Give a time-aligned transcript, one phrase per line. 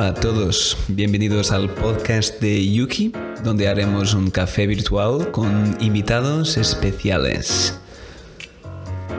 [0.00, 3.12] Hola a todos, bienvenidos al podcast de Yuki,
[3.44, 7.78] donde haremos un café virtual con invitados especiales.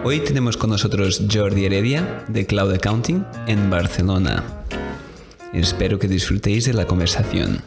[0.04, 4.44] Hoy tenemos con nosotros Jordi Heredia de Cloud Accounting en Barcelona.
[5.54, 7.62] Espero que disfrutéis de la conversación.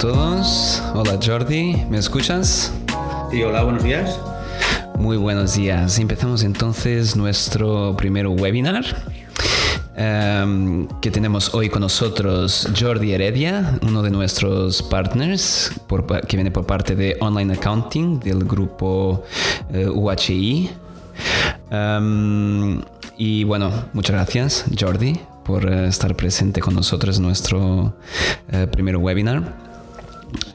[0.00, 0.82] Todos.
[0.94, 2.72] Hola Jordi, ¿me escuchas?
[3.30, 4.18] Sí, hola, buenos días.
[4.98, 5.98] Muy buenos días.
[5.98, 8.84] Empezamos entonces nuestro primer webinar.
[9.96, 16.50] em, que tenemos hoy con nosotros Jordi Heredia, uno de nuestros partners por que viene
[16.50, 19.24] por parte de Online Accounting del grupo
[19.70, 20.70] eh, UHI.
[21.70, 22.80] Em,
[23.18, 27.94] y bueno, muchas gracias Jordi por eh, estar presente con nosotros en nuestro
[28.50, 29.69] eh, primer webinar.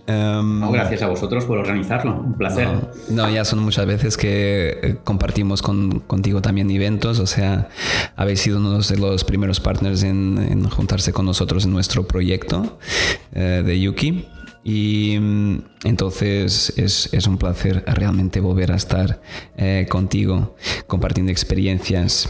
[0.08, 2.16] Em, No, gracias a vosotros por organizarlo.
[2.20, 2.68] Un placer.
[3.10, 7.70] no, ya son muchas veces que eh, compartimos con- contigo también eventos, o sea,
[8.16, 12.78] habéis sido uno de los primeros partners en, en juntarse con nosotros en nuestro proyecto
[13.34, 14.28] eh, de Yuki.
[14.64, 19.22] Y mm, entonces es, es un placer realmente volver a estar
[19.58, 20.56] eh, contigo
[20.88, 22.30] compartiendo experiencias.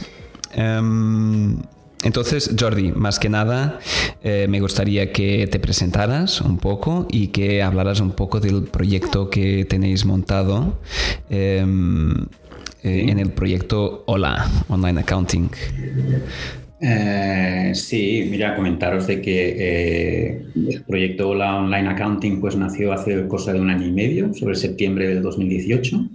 [0.53, 1.57] Em,
[2.05, 3.79] entonces, Jordi, más que nada,
[4.23, 9.31] eh, me gustaría que te presentaras un poco y que hablaras un poco del proyecto
[9.31, 10.79] que tenéis montado
[11.31, 12.11] em,
[12.83, 15.49] eh, en el proyecto Hola, Online Accounting.
[16.79, 23.51] Eh, sí, mira, comentaros de que el proyecto La Online Accounting pues nació hace cosa
[23.51, 26.07] de un año y medio, sobre septiembre del 2018.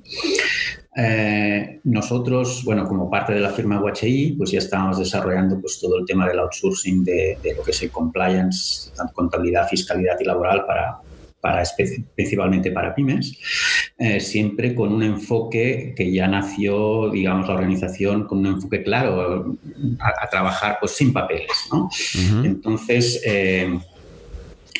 [0.96, 5.98] Eh, nosotros, bueno, como parte de la firma UHI, pues ya estábamos desarrollando pues todo
[5.98, 10.66] el tema del outsourcing de, de lo que es el compliance, contabilidad, fiscalidad y laboral
[10.66, 10.98] para,
[11.40, 11.62] para
[12.14, 13.38] principalmente para pymes,
[13.98, 19.56] eh, siempre con un enfoque que ya nació, digamos, la organización con un enfoque claro
[20.00, 21.84] a, a trabajar pues sin papeles, ¿no?
[21.84, 22.44] Ujú.
[22.44, 23.78] Entonces, eh,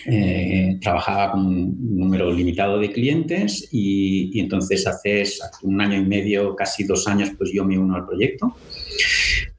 [0.06, 5.25] eh, trabajaba con un número limitado de clientes y, entonces hace
[5.62, 8.56] un año y medio, casi dos años, pues yo me uno al proyecto.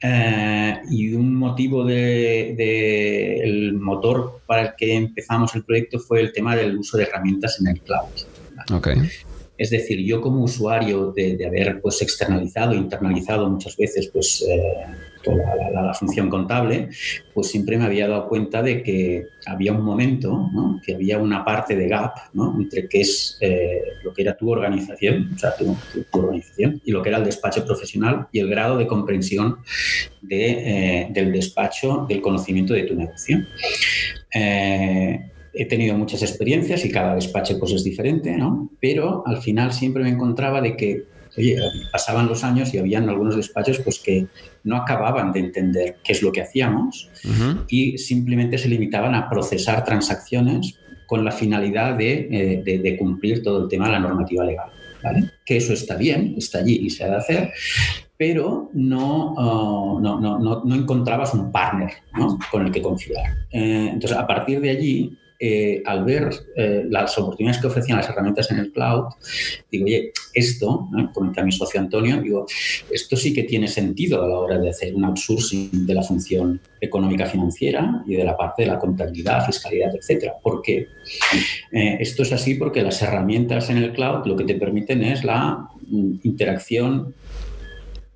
[0.02, 6.22] Eh, y un motivo del de, el motor para el que empezamos el proyecto fue
[6.22, 8.09] el tema del uso de herramientas en el cloud.
[8.73, 8.90] Ok.
[9.61, 14.73] Es decir, yo como usuario de, haber pues, externalizado, internalizado muchas veces pues, eh,
[15.23, 15.38] toda
[15.72, 16.89] la, función contable,
[17.31, 20.49] pues siempre me había dado cuenta de que había un momento,
[20.83, 22.55] que había una parte de gap ¿no?
[22.59, 25.78] entre qué es eh, lo que era tu organización, o sea, tu,
[26.09, 29.57] organización, y lo que era el despacho profesional y el grado de comprensión
[30.28, 33.45] eh, del despacho del conocimiento de tu negocio.
[35.53, 38.69] He tenido muchas experiencias y cada despacho pues es diferente, ¿no?
[38.79, 41.03] Pero al final siempre me encontraba de que,
[41.38, 41.57] oye,
[41.91, 44.28] pasaban los años y habían algunos despachos pues que
[44.63, 47.09] no acababan de entender qué es lo que hacíamos
[47.67, 50.75] y simplemente se limitaban a procesar transacciones
[51.07, 54.69] con la finalidad de, eh, de- de cumplir todo el tema de la normativa legal.
[55.03, 55.31] ¿vale?
[55.45, 57.51] Que eso está bien, está allí y se ha de hacer,
[58.17, 61.90] pero no, ah, no, no, no, no encontrabas un partner
[62.51, 63.25] con el que confiar.
[63.51, 68.07] Eh, entonces, a partir de allí, eh, al ver eh, las oportunidades que ofrecían las
[68.07, 69.06] herramientas en el cloud,
[69.72, 71.12] digo, oye, esto, ¿no?
[71.12, 72.46] comenté a mi socio Antonio, digo,
[72.91, 76.62] esto sí que tiene sentido a la hora de hacer un outsourcing de la función
[76.79, 80.34] económica financiera y de la parte de la contabilidad, fiscalidad, etcétera.
[80.44, 80.88] ¿Por qué?
[81.72, 85.23] Eh, esto es así porque las herramientas en el cloud lo que te permiten es
[85.23, 87.16] la mm, interacción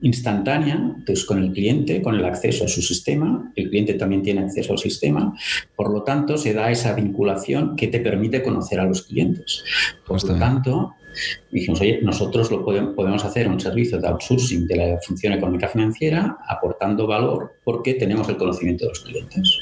[0.01, 3.51] instantánea entonces, con el cliente, con el acceso a su sistema.
[3.55, 5.33] El cliente también tiene acceso al sistema.
[5.75, 9.63] Por lo tanto, se da esa vinculación que te permite conocer a los clientes.
[10.05, 10.95] Por lo tanto,
[11.51, 15.67] dijimos, oye, nosotros lo podemos, podemos hacer un servicio de outsourcing de la función económica
[15.67, 19.59] financiera aportando valor porque tenemos el conocimiento de los clientes.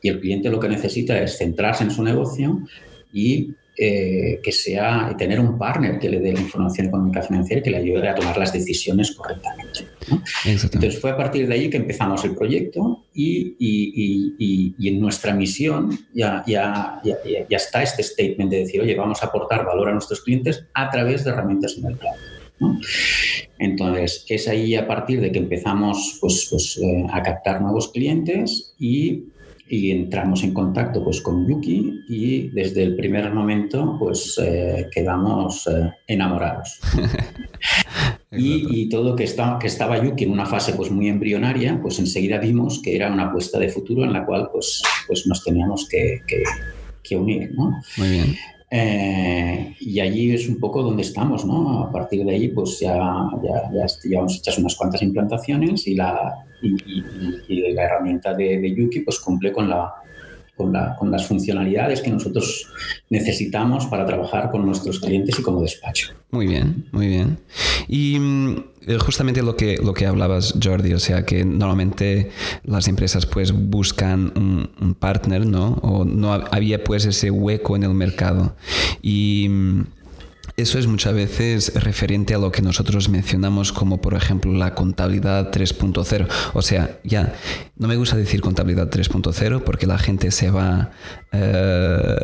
[0.00, 2.60] Y el cliente lo que necesita es centrarse en su negocio
[3.12, 7.62] y eh, que sea tener un partner que le dé la información económica financiera y
[7.62, 9.86] que le ayude a tomar las decisiones correctamente.
[10.10, 10.22] ¿no?
[10.44, 15.00] Entonces fue a partir de ahí que empezamos el proyecto y, y- y- y- en
[15.00, 19.26] nuestra misión ya, ya, ya, ya- ya está este statement de decir, oye, vamos a
[19.26, 22.14] aportar valor a nuestros clientes a través de herramientas en el cloud.
[22.60, 22.78] ¿no?
[23.58, 28.74] Entonces, es ahí a partir de que empezamos pues, pues, eh, a captar nuevos clientes
[28.78, 29.24] y,
[29.72, 35.66] y entramos en contacto pues, con Yuki y desde el primer momento pues, eh, quedamos
[35.66, 36.78] eh, enamorados.
[38.34, 41.98] Y, y todo que estaba, que estaba Yuki en una fase pues muy embrionaria, pues
[41.98, 45.86] enseguida vimos que era una apuesta de futuro en la cual pues, pues nos teníamos
[45.86, 46.22] que,
[47.14, 47.78] unir, ¿no?
[47.98, 48.36] Muy bien.
[48.74, 51.80] Eh, y allí es un poco donde estamos, ¿no?
[51.82, 52.96] A partir de ahí, pues ya,
[53.42, 59.00] ya, ya llevamos hechas unas cuantas implantaciones y la, y, la herramienta de, de, Yuki
[59.00, 59.92] pues cumple con la,
[60.56, 60.72] con,
[61.10, 62.66] las funcionalidades que nosotros
[63.10, 66.12] necesitamos para trabajar con nuestros clientes y como despacho.
[66.30, 67.38] Muy bien, muy bien.
[67.88, 72.30] Y mm, eh, justamente lo que, lo que hablabas, Jordi, o sea que normalmente
[72.64, 75.74] las empresas pues buscan un, un partner, ¿no?
[75.82, 78.54] O no había pues ese hueco en el mercado.
[79.00, 79.84] Y mm,
[80.56, 85.50] eso es muchas veces referente a lo que nosotros mencionamos como por ejemplo la contabilidad
[85.50, 86.28] 3.0.
[86.54, 87.34] O sea, ya,
[87.76, 90.90] no me gusta decir contabilidad 3.0 porque la gente se va...
[91.32, 92.16] Eh,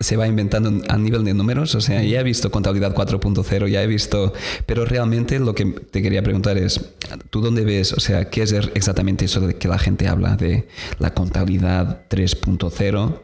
[0.00, 3.82] se va inventando a nivel de números, o sea, ya he visto contabilidad 4.0, ya
[3.82, 4.34] he visto,
[4.66, 6.92] pero realmente lo que te quería preguntar es,
[7.30, 10.68] ¿tú dónde ves, o sea, qué es exactamente eso de que la gente habla de
[10.98, 13.20] la contabilidad 3.0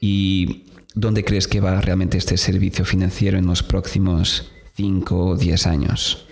[0.00, 0.61] y
[0.94, 6.26] ¿Dónde crees que va realmente este servicio financiero en los próximos 5 o 10 años?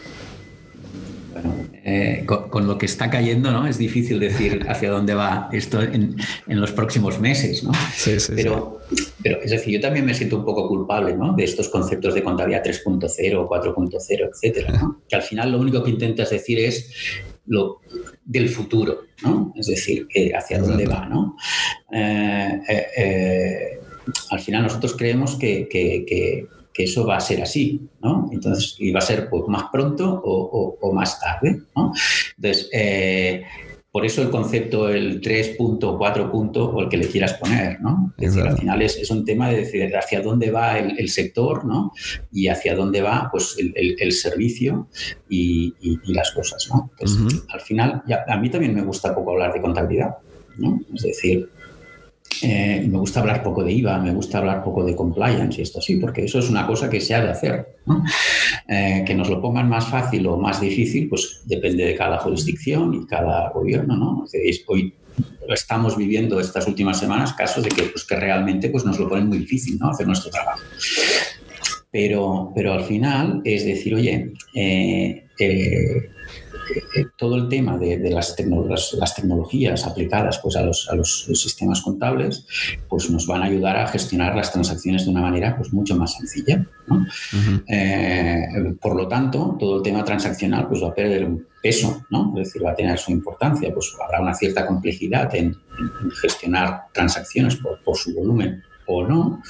[1.33, 3.67] Bueno, eh, con, lo que está cayendo, ¿no?
[3.67, 6.17] Es difícil decir hacia dónde va esto en,
[6.47, 7.73] los próximos meses, ¿no?
[7.95, 8.81] Sí, sí, pero,
[9.23, 11.33] pero, es decir, yo también me siento un poco culpable, ¿no?
[11.35, 15.01] De estos conceptos de contabilidad 3.0, 4.0, etcétera, ¿no?
[15.09, 16.91] Que al final lo único que intentas decir es
[17.47, 17.81] lo
[18.25, 19.55] del futuro, ¿no?
[19.57, 20.07] Es decir,
[20.37, 21.37] hacia dónde va, ¿no?
[21.93, 23.20] eh, eh
[24.41, 26.49] al final nosotros creemos que,
[26.79, 28.31] eso va a ser así, ¿no?
[28.33, 31.93] Entonces, y va a ser pues, más pronto o, más tarde, ¿no?
[32.39, 33.43] Entonces, eh,
[33.93, 38.15] por eso el concepto, el 3.4 o el que le quieras poner, ¿no?
[38.17, 41.93] Es decir, al final es, un tema de decir hacia dónde va el, sector, ¿no?
[42.33, 44.89] Y hacia dónde va, pues, el, servicio
[45.29, 45.75] y,
[46.07, 46.91] las cosas, ¿no?
[47.51, 50.17] al final, a mí también me gusta poco hablar de contabilidad,
[50.57, 50.81] ¿no?
[50.95, 51.51] Es decir,
[52.43, 55.81] eh, me gusta hablar poco de IVA, me gusta hablar poco de compliance y esto
[55.81, 57.77] sí, porque eso es una cosa que se ha de hacer.
[58.69, 62.95] Eh, que nos lo pongan más fácil o más difícil, pues depende de cada jurisdicción
[62.95, 63.97] y cada gobierno.
[63.97, 64.25] ¿no?
[64.69, 64.95] Hoy
[65.49, 69.29] estamos viviendo estas últimas semanas casos de que, pues, que realmente pues, nos lo ponen
[69.29, 69.91] muy difícil ¿no?
[69.91, 70.61] hacer nuestro trabajo.
[71.91, 76.11] Pero, pero al final es decir, oye, eh, eh,
[77.17, 78.37] todo el tema de, las,
[78.95, 82.47] las, tecnologías aplicadas pues, a, los, a los sistemas contables
[82.89, 86.15] pues, nos van a ayudar a gestionar las transacciones de una manera pues, mucho más
[86.15, 86.65] sencilla.
[87.67, 92.33] Eh, por lo tanto, todo el tema transaccional pues, va a perder un peso, ¿no?
[92.37, 95.57] es decir, va a tener su importancia, pues habrá una cierta complejidad en,
[96.21, 99.43] gestionar transacciones por, por su volumen o no.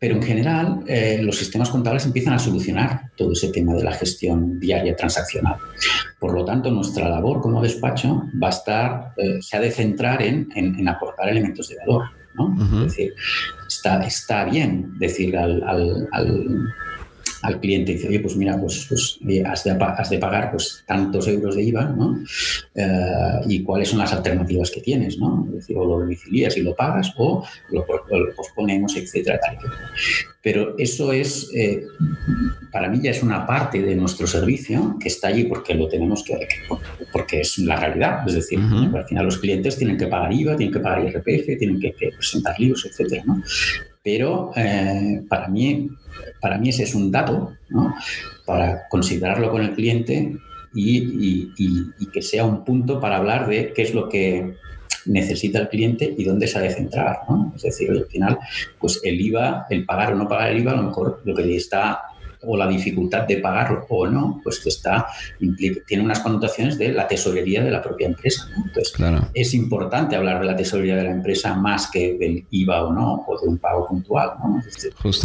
[0.00, 3.92] Pero en general, eh, los sistemas contables empiezan a solucionar todo ese tema de la
[3.92, 5.56] gestión diaria transaccional.
[6.18, 10.22] Por lo tanto, nuestra labor como despacho va a estar, eh, se ha de centrar
[10.22, 12.04] en, en, aportar elementos de valor.
[12.34, 12.56] ¿no?
[12.86, 13.12] Es decir,
[13.68, 16.46] está, está bien decir al, al, al
[17.60, 21.26] cliente y dice, oye, pues mira, pues, pues has, de, has, de, pagar pues, tantos
[21.28, 22.22] euros de IVA, ¿no?
[22.74, 25.44] Eh, y cuáles son las alternativas que tienes, ¿no?
[25.48, 27.86] Es decir, o lo domicilias y lo pagas o lo,
[28.36, 29.58] posponemos, etcétera, tal,
[30.42, 31.84] Pero eso es, eh,
[32.72, 36.22] para mí ya es una parte de nuestro servicio que está allí porque lo tenemos
[36.22, 36.46] que,
[37.12, 38.26] porque es la realidad.
[38.26, 41.80] Es decir, al final los clientes tienen que pagar IVA, tienen que pagar IRPF, tienen
[41.80, 43.42] que, presentar libros, etcétera, ¿no?
[44.02, 45.90] Pero eh, para mí
[46.40, 47.52] para mí ese es un dato
[48.46, 50.36] para considerarlo con el cliente
[50.74, 51.50] y,
[52.12, 54.54] que sea un punto para hablar de qué es lo que
[55.06, 57.20] necesita el cliente y dónde se ha de centrar.
[57.56, 58.38] Es decir, al final,
[58.78, 61.56] pues el IVA, el pagar o no pagar el IVA, a lo mejor lo que
[61.56, 62.02] está
[62.42, 65.06] o la dificultad de pagarlo o no, pues que está,
[65.86, 68.48] tiene unas connotaciones de la tesorería de la propia empresa.
[68.56, 68.94] Entonces,
[69.34, 73.24] es importante hablar de la tesorería de la empresa más que del IVA o no,
[73.26, 74.32] o de un pago puntual.
[74.42, 74.62] ¿no?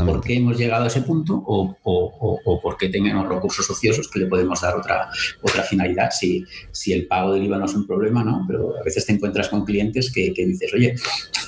[0.05, 4.10] ¿Por qué hemos llegado a ese punto o, o, o, por qué tenemos recursos ociosos
[4.10, 5.10] que le podemos dar otra,
[5.41, 6.12] otra finalidad?
[6.12, 8.43] Si, si el pago del IVA no es un problema, ¿no?
[8.48, 10.95] Pero a veces te encuentras con clientes que, que dices, oye,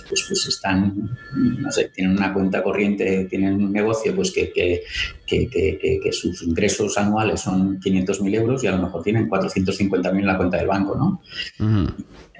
[0.08, 4.84] pues, pues están, no sé, tienen una cuenta corriente, tienen un negocio pues que, que,
[5.26, 5.50] que,
[6.12, 10.58] sus ingresos anuales son 500.000 euros y a lo mejor tienen 450.000 en la cuenta
[10.58, 11.22] del banco, ¿no?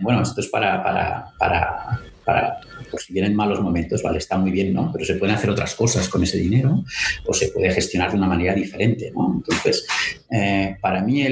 [0.02, 2.60] Bueno, esto es para, para, para, para
[2.92, 4.92] por si vienen malos momentos, vale, está muy bien, ¿no?
[4.92, 6.84] Pero se pueden hacer otras cosas con ese dinero
[7.26, 9.34] o se puede gestionar de una manera diferente, ¿no?
[9.36, 9.86] Entonces,
[10.30, 11.24] eh, para mí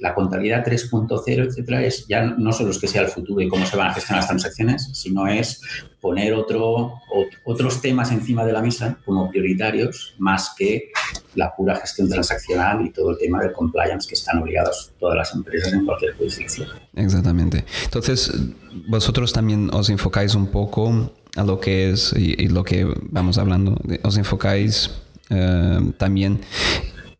[0.00, 3.66] la contabilidad 3.0, etcétera, es ya no solo es que sea el futuro y cómo
[3.66, 5.60] se van a gestionar las transacciones, sino es
[6.00, 7.00] poner otro,
[7.44, 10.90] otros temas encima de la mesa como prioritarios más que
[11.34, 15.34] la pura gestión transaccional y todo el tema de compliance que están obligados todas las
[15.34, 16.68] empresas en cualquier jurisdicción.
[16.94, 17.64] Exactamente.
[17.84, 18.32] Entonces,
[18.88, 23.76] vosotros también os enfocáis un poco a lo que es y, lo que vamos hablando,
[24.02, 24.90] os enfocáis
[25.30, 26.40] eh, también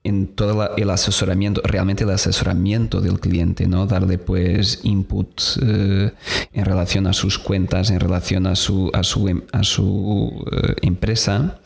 [0.04, 3.86] en todo el asesoramiento, realmente el asesoramiento del cliente, ¿no?
[3.86, 6.12] Darle pues input eh,
[6.52, 10.74] en relación a sus cuentas, en relación a su, a su, em, a su eh,
[10.82, 11.60] empresa,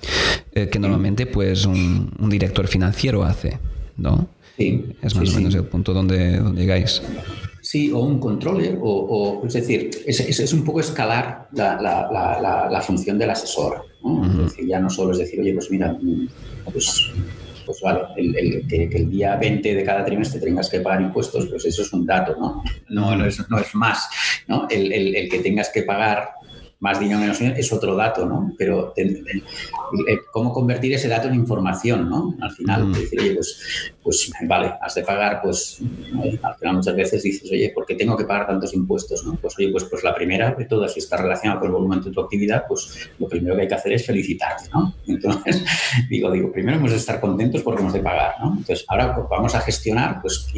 [0.52, 3.58] eh, que normalmente pues un, director financiero hace,
[3.96, 4.28] ¿no?
[4.56, 7.02] Sí, es más o menos el punto donde, donde llegáis.
[7.60, 12.68] Sí, o un controller, o, es decir, es, es, un poco escalar la, la, la,
[12.70, 13.86] la función del asesor.
[14.02, 14.24] ¿no?
[14.24, 16.28] es decir, ya no solo es decir, oye, pues mira, mm,
[16.72, 17.12] pues
[17.72, 21.64] pues vale, el, que, el día 20 de cada trimestre tengas que pagar impuestos, pues
[21.64, 22.62] eso es un dato, ¿no?
[22.90, 24.08] No, no, es, no es más,
[24.46, 24.66] ¿no?
[24.68, 26.32] El, el, que tengas que pagar
[26.82, 28.52] más dinero menos dinero es otro dato, ¿no?
[28.58, 28.92] Pero
[30.32, 32.34] cómo convertir ese dato en información, ¿no?
[32.40, 35.80] Al final, decir, oye, pues, pues vale, has de pagar, pues
[36.42, 39.36] al final muchas veces dices, oye, ¿por qué tengo que pagar tantos impuestos, no?
[39.36, 42.10] Pues oye, pues, pues la primera de todas, si está relacionada con el volumen de
[42.10, 44.92] tu actividad, pues lo primero que hay que hacer es felicitarte, ¿no?
[45.06, 45.64] Entonces,
[46.10, 48.56] digo, digo, primero hemos de estar contentos porque hemos de pagar, ¿no?
[48.58, 50.48] Entonces, ahora pues, vamos a gestionar, pues,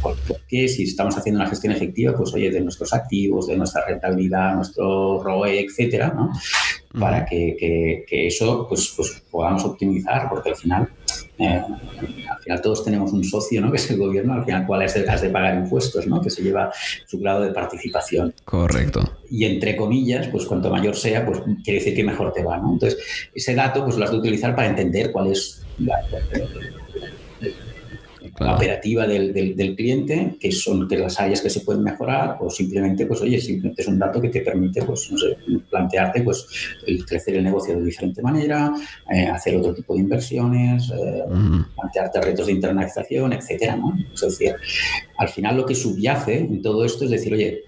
[0.00, 0.68] ¿por, qué?
[0.68, 5.18] Si estamos haciendo una gestión efectiva, pues oye, de nuestros activos, de nuestra rentabilidad, nuestro
[5.46, 6.32] etcétera, ¿no?
[6.98, 10.88] Para que, eso pues, pues, podamos optimizar, porque al final,
[11.38, 11.62] eh,
[12.30, 13.70] al final todos tenemos un socio, ¿no?
[13.72, 16.20] Que es el gobierno, al final cuál es el, has de pagar impuestos, ¿no?
[16.20, 16.70] Que se lleva
[17.06, 18.34] su grado de participación.
[18.44, 19.00] Correcto.
[19.30, 22.72] Y entre comillas, pues cuanto mayor sea, pues quiere decir que mejor te va, ¿no?
[22.72, 22.98] Entonces,
[23.34, 26.18] ese dato pues lo has de utilizar para entender cuál es la, la
[28.40, 33.06] operativa del, del, cliente, que son que las áreas que se pueden mejorar, o simplemente,
[33.06, 35.36] pues oye, simplemente es un dato que te permite, pues, no sé,
[35.70, 36.46] plantearte, pues,
[36.86, 38.72] el crecer el negocio de diferente manera,
[39.12, 41.24] eh, hacer otro tipo de inversiones, eh,
[41.74, 43.96] plantearte retos de internalización, etcétera, ¿no?
[44.14, 44.54] Es decir,
[45.18, 47.64] al final lo que subyace en todo esto es decir, oye,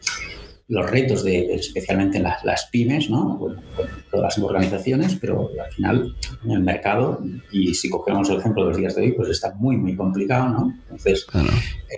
[0.68, 3.36] los retos de, especialmente en las, pymes, ¿no?
[3.36, 3.62] Bueno,
[4.10, 8.68] todas las organizaciones, pero al final en el mercado, y si cogemos el ejemplo de
[8.70, 10.74] los días de hoy, pues está muy, muy complicado, ¿no?
[10.84, 11.26] Entonces,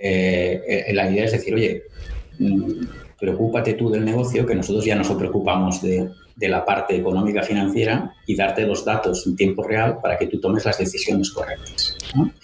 [0.03, 1.85] eh, eh, la idea es decir, oye,
[2.39, 2.87] mm,
[3.21, 8.15] preocúpate tú del negocio, que nosotros ya nos preocupamos de, de la parte económica financiera
[8.27, 11.97] y darte los datos en tiempo real para que tú tomes las decisiones correctas.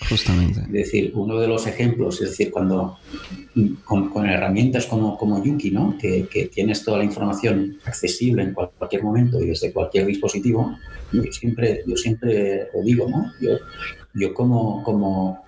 [0.08, 0.60] Justamente.
[0.60, 2.98] Es decir, uno de los ejemplos, es decir, cuando
[3.84, 5.96] con, herramientas como, como Yuki, ¿no?
[6.00, 10.74] que, que, tienes toda la información accesible en cualquier momento y desde cualquier dispositivo,
[11.12, 13.30] yo siempre, yo siempre lo digo, ¿no?
[13.40, 13.58] yo,
[14.14, 15.41] yo como, como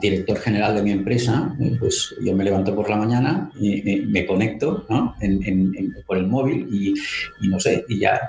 [0.00, 4.24] director general de mi empresa, eh, pues yo me levanto por la mañana y me,
[4.24, 5.14] conecto ¿no?
[6.06, 8.20] por el móvil y, no sé, y ya,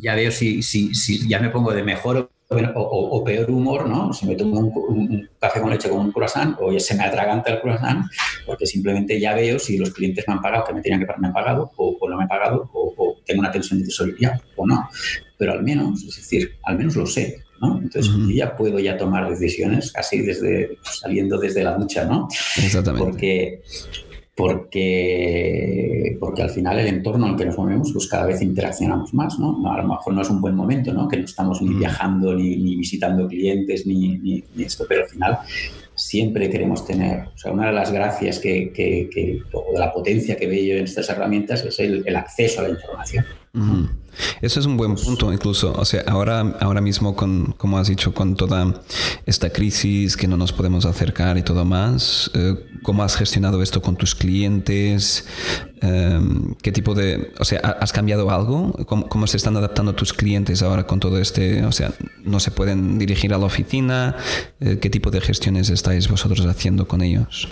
[0.00, 2.30] ya veo si, si, si, ya me pongo de mejor
[2.74, 4.12] o, peor humor, ¿no?
[4.12, 7.60] Si me tomo un, café con leche con un croissant o se me atraganta el
[7.60, 8.06] croissant,
[8.44, 11.28] porque simplemente ya veo si los clientes me han pagado, que me tenían que me
[11.28, 14.88] han pagado, o, no me han pagado, o, tengo una tensión de tesorería o no.
[15.38, 17.36] Pero al menos, es decir, al menos lo sé.
[17.62, 22.28] Entonces yo ya puedo ya tomar decisiones casi desde saliendo desde la ducha, ¿no?
[22.56, 23.04] Exactamente.
[23.04, 23.62] Porque
[24.40, 29.12] porque, porque al final el entorno en el que nos movemos, pues cada vez interaccionamos
[29.12, 29.70] más, ¿no?
[29.70, 31.06] A lo mejor no es un buen momento, ¿no?
[31.08, 35.38] Que no estamos ni viajando, ni, visitando clientes, ni, ni, esto, pero al final
[35.94, 40.36] siempre queremos tener, o sea, una de las gracias que, que, o de la potencia
[40.36, 43.26] que veo yo en estas herramientas es el, el acceso a la información.
[44.40, 45.72] Eso es un buen punto, incluso.
[45.72, 48.82] O sea, ahora, ahora mismo, con, como has dicho, con toda
[49.26, 53.82] esta crisis que no nos podemos acercar y todo más, eh, ¿cómo has gestionado esto
[53.82, 55.26] con tus clientes?
[55.80, 57.32] Em, ¿Qué tipo de.
[57.38, 58.72] O sea, ¿has cambiado algo?
[58.86, 61.64] ¿Cómo, se están adaptando tus clientes ahora con todo este.
[61.64, 61.92] O sea,
[62.24, 64.16] no se pueden dirigir a la oficina?
[64.60, 67.48] Eh, ¿Qué tipo de gestiones estáis vosotros haciendo con ellos?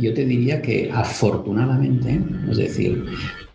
[0.00, 2.18] yo te diría que afortunadamente,
[2.50, 3.04] es decir,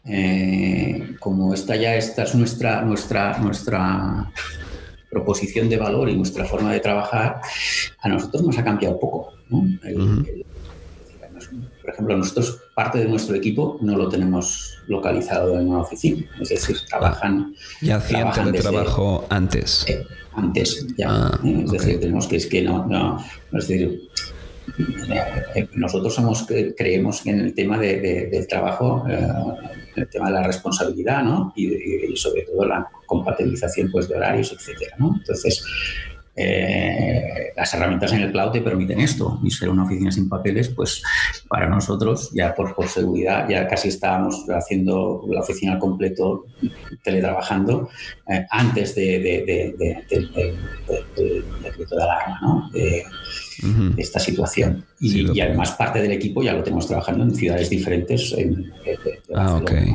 [0.06, 4.32] eh, como esta ya esta es nuestra, nuestra, nuestra
[5.10, 7.42] proposición de valor y nuestra forma de trabajar,
[8.00, 9.34] a nosotros nos ha cambiado poco.
[11.82, 16.50] por ejemplo, nosotros parte de nuestro equipo no lo tenemos localizado en una oficina, es
[16.50, 17.54] decir, trabajan...
[17.82, 19.86] Ya hacían teletrabajo antes.
[19.88, 20.06] Eh,
[20.36, 21.10] antes, ya.
[21.10, 24.10] Ah, es decir, tenemos que es que no, no, es decir,
[25.74, 29.06] nosotros somos, creemos en el tema del trabajo
[29.96, 31.54] el tema de la responsabilidad, ¿no?
[31.56, 34.96] Y, sobre todo la compatibilización pues, de horarios, etcétera.
[35.00, 35.66] Entonces,
[36.36, 39.40] eh, las herramientas en el cloud te permiten esto.
[39.44, 41.04] Y ser una oficina sin papeles, pues
[41.48, 46.46] para nosotros, ya por, por seguridad, ya casi estábamos haciendo la oficina al completo
[47.04, 47.90] teletrabajando
[48.30, 49.76] eh, antes de, de,
[51.62, 52.70] decreto de alarma, ¿no?
[52.72, 53.04] de
[53.98, 54.86] esta situación.
[55.00, 58.36] Y, además parte del equipo ya lo tenemos trabajando en ciudades diferentes.
[59.36, 59.94] Ah, okay.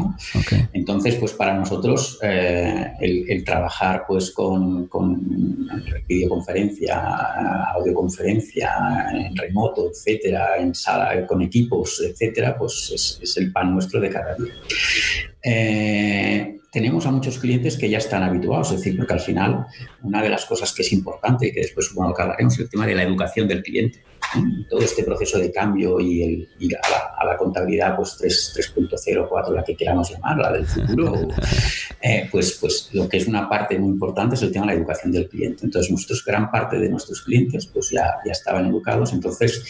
[0.72, 5.68] Entonces, pues para nosotros eh, el, trabajar pues con, con,
[6.06, 6.98] videoconferencia,
[7.74, 14.00] audioconferencia, en remoto, etcétera, en sala con equipos, etcétera, pues es, es el pan nuestro
[14.00, 14.52] de cada día.
[15.42, 19.66] Eh, tenemos a muchos clientes que ya están habituados, es decir, porque al final
[20.02, 22.70] una de las cosas que es importante y que después supongo que hablaremos es el
[22.70, 24.02] tema de la educación del cliente.
[24.68, 26.48] Todo este proceso de cambio y, el,
[27.18, 31.14] a, la, contabilidad pues 3.0, 4, la que queramos llamar, la del futuro,
[32.02, 34.78] eh, pues, pues lo que es una parte muy importante es el tema de la
[34.78, 35.64] educación del cliente.
[35.64, 39.12] Entonces, nosotros, gran parte de nuestros clientes pues ya, ya estaban educados.
[39.12, 39.62] Entonces,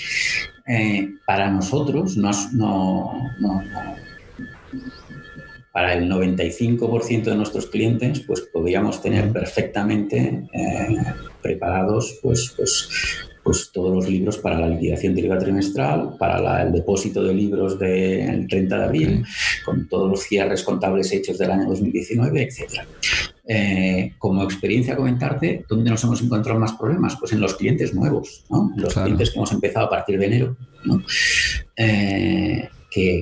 [0.67, 3.63] eh, para nosotros no, no, no
[5.79, 10.97] para el 95% de nuestros clientes, pues podríamos tener perfectamente eh,
[11.41, 12.89] preparados pues, pues,
[13.49, 17.79] pues todos los libros para la liquidación de IVA trimestral, para el depósito de libros
[17.79, 19.25] del 30 de abril,
[19.65, 22.83] con todos los cierres contables hechos del año 2019, etc.
[23.47, 27.17] Eh, como experiencia comentarte, ¿dónde nos hemos encontrado más problemas?
[27.19, 28.71] Pues en los clientes nuevos, ¿no?
[28.77, 30.57] en los clientes que hemos empezado a partir de enero.
[30.85, 31.03] ¿no?
[31.75, 32.69] Eh,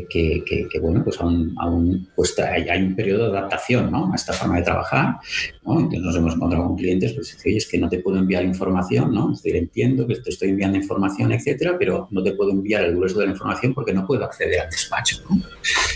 [0.08, 4.12] que, que, bueno, pues aún, aún pues hay, hay, un periodo de adaptación ¿no?
[4.12, 5.16] a esta forma de trabajar.
[5.64, 5.80] ¿no?
[5.80, 9.12] Entonces nos hemos encontrado con clientes, pues oye, es que no te puedo enviar información,
[9.12, 9.32] ¿no?
[9.32, 12.96] Es decir, entiendo que te estoy enviando información, etcétera, pero no te puedo enviar el
[12.96, 15.18] grueso de la información porque no puedo acceder al despacho.
[15.28, 15.42] ¿no?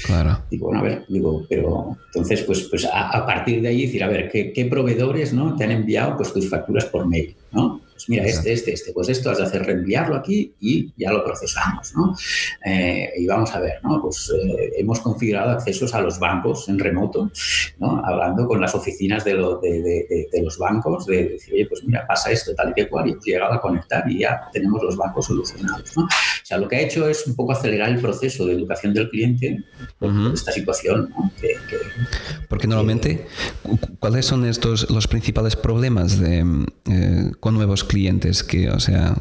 [0.04, 0.42] Claro.
[0.50, 4.08] Digo, bueno, a ver, digo, pero entonces, pues, pues a, partir de ahí decir, a
[4.08, 5.56] ver, ¿qué, ¿qué, proveedores ¿no?
[5.56, 7.34] te han enviado pues, tus facturas por mail?
[7.52, 7.79] ¿no?
[8.00, 11.22] Pues mira, este, este, este, pues esto has de hacer reenviarlo aquí y ya lo
[11.22, 12.16] procesamos, ¿no?
[12.64, 14.00] Eh, y vamos a ver, ¿no?
[14.00, 17.30] Pues eh, hemos configurado accesos a los bancos en remoto,
[17.78, 18.02] ¿no?
[18.02, 22.54] Hablando con las oficinas de, de, los bancos, de decir, oye, pues mira, pasa esto,
[22.54, 25.94] tal y que cual, y hemos llegado a conectar y ya tenemos los bancos solucionados,
[25.94, 26.04] ¿no?
[26.04, 26.08] O
[26.44, 29.62] sea, lo que ha hecho es un poco acelerar el proceso de educación del cliente
[29.98, 31.30] por esta situación, ¿no?
[32.48, 33.26] Porque normalmente,
[33.98, 36.44] ¿cuáles son estos los principales problemas de,
[36.88, 39.16] eh, con nuevos clientes que, o sea,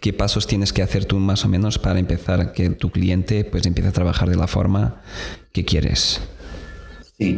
[0.00, 3.66] qué pasos tienes que hacer tú más o menos para empezar que tu cliente pues
[3.66, 5.02] empiece a trabajar de la forma
[5.52, 6.20] que quieres?
[7.18, 7.36] Sí.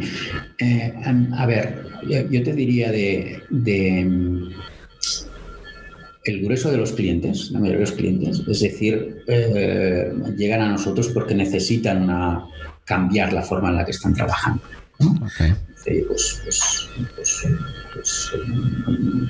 [0.59, 0.93] Eh,
[1.33, 4.49] a ver, yo, te diría de, mm,
[6.25, 10.69] el grueso de los clientes, la mayoría de los clientes, es decir, eh, llegan a
[10.69, 12.45] nosotros porque necesitan una,
[12.85, 14.61] cambiar la forma en la que están trabajando.
[15.83, 17.47] Pues, pues, pues,
[17.93, 18.31] pues,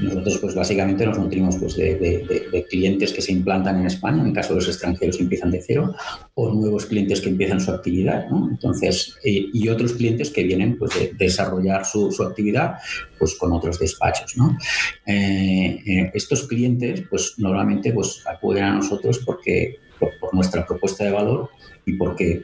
[0.01, 4.33] nosotros pues básicamente nos nutrimos pues, de, clientes que se implantan en España, en el
[4.33, 5.95] caso de los extranjeros que empiezan de cero,
[6.33, 10.93] o nuevos clientes que empiezan su actividad, Entonces, eh, y otros clientes que vienen pues,
[10.93, 12.75] de, desarrollar su, actividad
[13.17, 14.35] pues, con otros despachos,
[15.05, 19.77] eh, eh, estos clientes pues normalmente pues acuden a nosotros porque
[20.19, 21.49] por nuestra propuesta de valor
[21.85, 22.43] y porque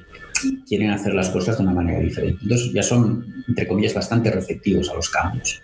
[0.67, 2.39] quieren hacer las cosas de una manera diferente.
[2.41, 5.62] Entonces ya son, entre comillas, bastante receptivos a los cambios.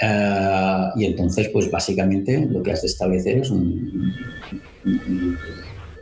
[0.00, 4.12] Eh, y entonces, pues básicamente lo que has de establecer es un,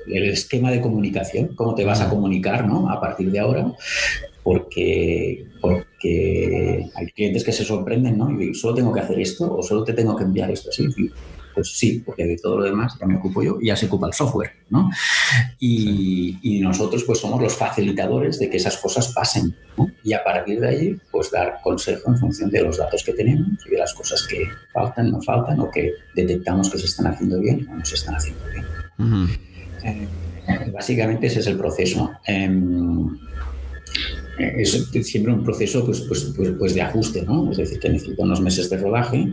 [0.07, 2.91] el esquema de comunicación, cómo te vas a comunicar ¿no?
[2.91, 3.73] a partir de ahora,
[4.43, 8.41] porque, porque hay clientes que se sorprenden, ¿no?
[8.41, 10.89] Y solo tengo que hacer esto o solo te tengo que enviar esto así.
[11.55, 14.07] Pues sí, porque de todo lo demás ya me ocupo yo y ya se ocupa
[14.07, 14.91] el software, ¿no?
[15.59, 19.55] Y, nosotros pues somos los facilitadores de que esas cosas pasen,
[20.05, 23.49] Y a partir de ahí, pues dar consejo en función de los datos que tenemos
[23.67, 27.41] y de las cosas que faltan, no faltan o que detectamos que se están haciendo
[27.41, 28.65] bien o no se están haciendo bien.
[29.85, 30.09] Eh,
[30.73, 32.13] básicamente ese es el proceso.
[32.27, 33.19] Em,
[34.39, 37.51] es siempre un proceso pues, pues, pues, pues, de ajuste, ¿no?
[37.51, 39.29] Es decir, que necesita unos meses de rodaje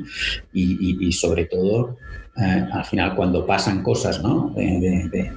[0.53, 1.97] y, sobre todo,
[2.38, 4.53] eh, al final, cuando pasan cosas, ¿no?
[4.55, 5.31] De,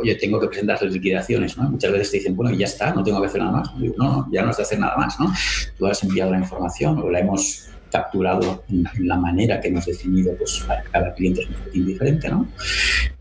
[0.00, 1.70] oye, tengo que presentar las liquidaciones, ¿no?
[1.70, 3.74] Muchas veces te dicen, bueno, ya está, no tengo que hacer nada más.
[3.76, 5.32] no, no, ya no has de hacer nada más, ¿no?
[5.78, 10.34] Tú has enviado la información o la hemos capturado en, la manera que hemos definido,
[10.36, 12.48] pues para cada cliente es un poquito diferente, ¿no?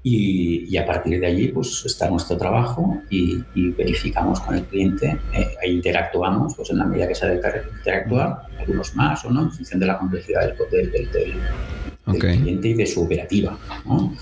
[0.02, 5.48] Y, a partir de allí, pues está nuestro trabajo y, verificamos con el cliente eh,
[5.62, 7.42] e interactuamos, pues en la medida que se debe
[7.78, 12.74] interactuar, algunos más o no, en función de la complejidad del, del, del, cliente y
[12.74, 13.56] de su operativa,
[13.86, 14.16] ¿no?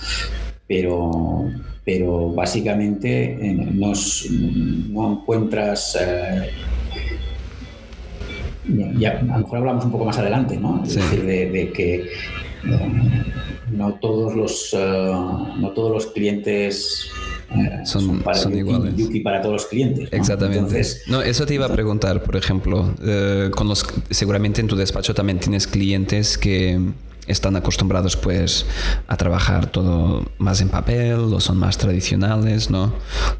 [0.67, 1.49] Pero,
[1.85, 6.49] pero básicamente eh, nos, no encuentras eh,
[8.97, 10.83] ya, a lo mejor hablamos un poco más adelante, ¿no?
[10.83, 12.09] Es decir, de, que
[13.71, 17.09] no todos los, no todos los clientes
[17.85, 18.95] son, para son iguales.
[18.95, 20.09] Yuki para todos los clientes.
[20.11, 20.81] Exactamente.
[21.07, 22.93] no, eso te iba a preguntar, por ejemplo,
[23.55, 26.79] con los, seguramente en tu despacho también tienes clientes que
[27.27, 28.65] están acostumbrados pues
[29.07, 32.93] a trabajar todo más en papel o son más tradicionales, ¿no?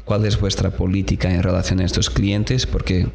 [0.04, 2.66] ¿Cuál es vuestra política en relación a estos clientes?
[2.66, 3.08] Porque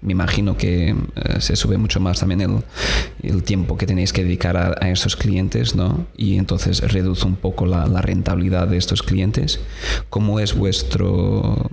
[0.00, 2.62] me imagino que eh, se sube mucho más también el,
[3.22, 6.06] el, tiempo que tenéis que dedicar a, a, estos clientes, ¿no?
[6.16, 9.60] Y entonces reduce un poco la, la, rentabilidad de estos clientes.
[10.10, 11.70] ¿Cómo es vuestro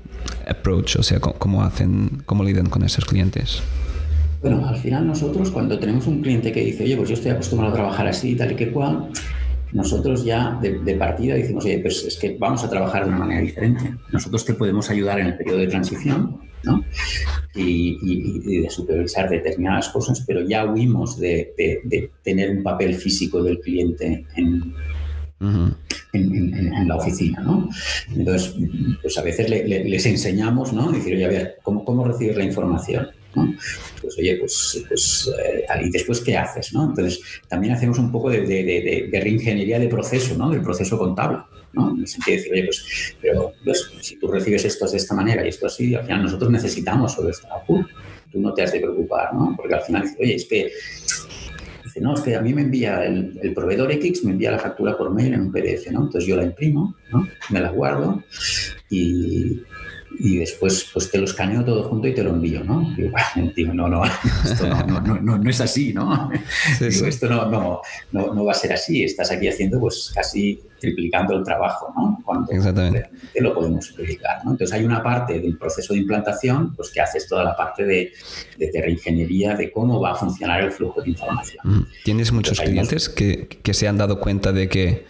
[0.47, 0.97] approach?
[0.97, 3.63] O sea, ¿cómo hacen, cómo lidian con estos clientes?
[4.41, 7.73] Bueno, al final nosotros cuando tenemos un cliente que dice, oye, pues yo estoy acostumbrado
[7.73, 9.10] a trabajar así, tal y que cual,
[9.71, 13.41] nosotros ya de, partida decimos, oye, pues es que vamos a trabajar de una manera
[13.41, 13.93] diferente.
[14.12, 16.84] Nosotros te podemos ayudar en el periodo de transición ¿no?
[17.54, 21.54] y, de supervisar determinadas cosas, pero ya huimos de,
[22.23, 24.73] tener un papel físico del cliente en,
[26.13, 27.69] en, la oficina, ¿no?
[28.15, 28.56] Entonces,
[29.02, 30.91] pues a veces les enseñamos, ¿no?
[30.91, 33.08] Decir, oye, a ver, ¿cómo, cómo recibir la información?
[33.34, 36.74] Pues oye, pues, pues eh, ¿y después qué haces?
[36.74, 36.89] ¿no?
[36.89, 40.50] Entonces, también hacemos un poco de, reingeniería de proceso, ¿no?
[40.50, 41.39] Del proceso contable,
[41.74, 41.92] ¿no?
[41.92, 45.13] En el sentido de decir, oye, pues, pero pues, si tú recibes esto de esta
[45.13, 47.50] manera y esto así, al final nosotros necesitamos sobre esta
[48.32, 49.56] Tú no te has de preocupar, ¿no?
[49.58, 50.72] Porque al final, oye, es que
[51.84, 54.60] Dice, no, es que a mí me envía el, el, proveedor X, me envía la
[54.60, 56.02] factura por mail en un PDF, ¿no?
[56.02, 57.28] Entonces yo la imprimo, ¿no?
[57.50, 58.24] Me la guardo
[58.92, 59.63] y,
[60.17, 62.95] y después pues te lo escaneo todo junto y te lo envío, ¿no?
[63.56, 64.04] Digo, no, no,
[64.43, 66.30] esto no, no, no, no, es así, ¿no?
[66.80, 71.38] Digo, esto no, no, no, va a ser así, estás aquí haciendo pues casi triplicando
[71.38, 72.19] el trabajo, ¿no?
[72.26, 73.10] Cuando Exactamente.
[73.36, 74.52] lo podemos simplificar, ¿no?
[74.52, 78.12] Entonces hay una parte del proceso de implantación pues que haces toda la parte de,
[78.58, 81.60] de, reingeniería de cómo va a funcionar el flujo de información.
[81.63, 81.88] Mm.
[82.04, 85.06] ¿Tienes muchos clientes que, que se han dado cuenta de que,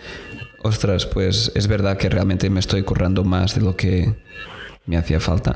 [0.63, 4.15] ostras, pues es verdad que realmente me estoy currando más de lo que
[4.89, 5.55] me hacía falta.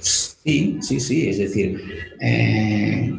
[0.00, 1.28] Sí, sí, sí.
[1.28, 1.80] Es decir,
[2.20, 3.16] eh,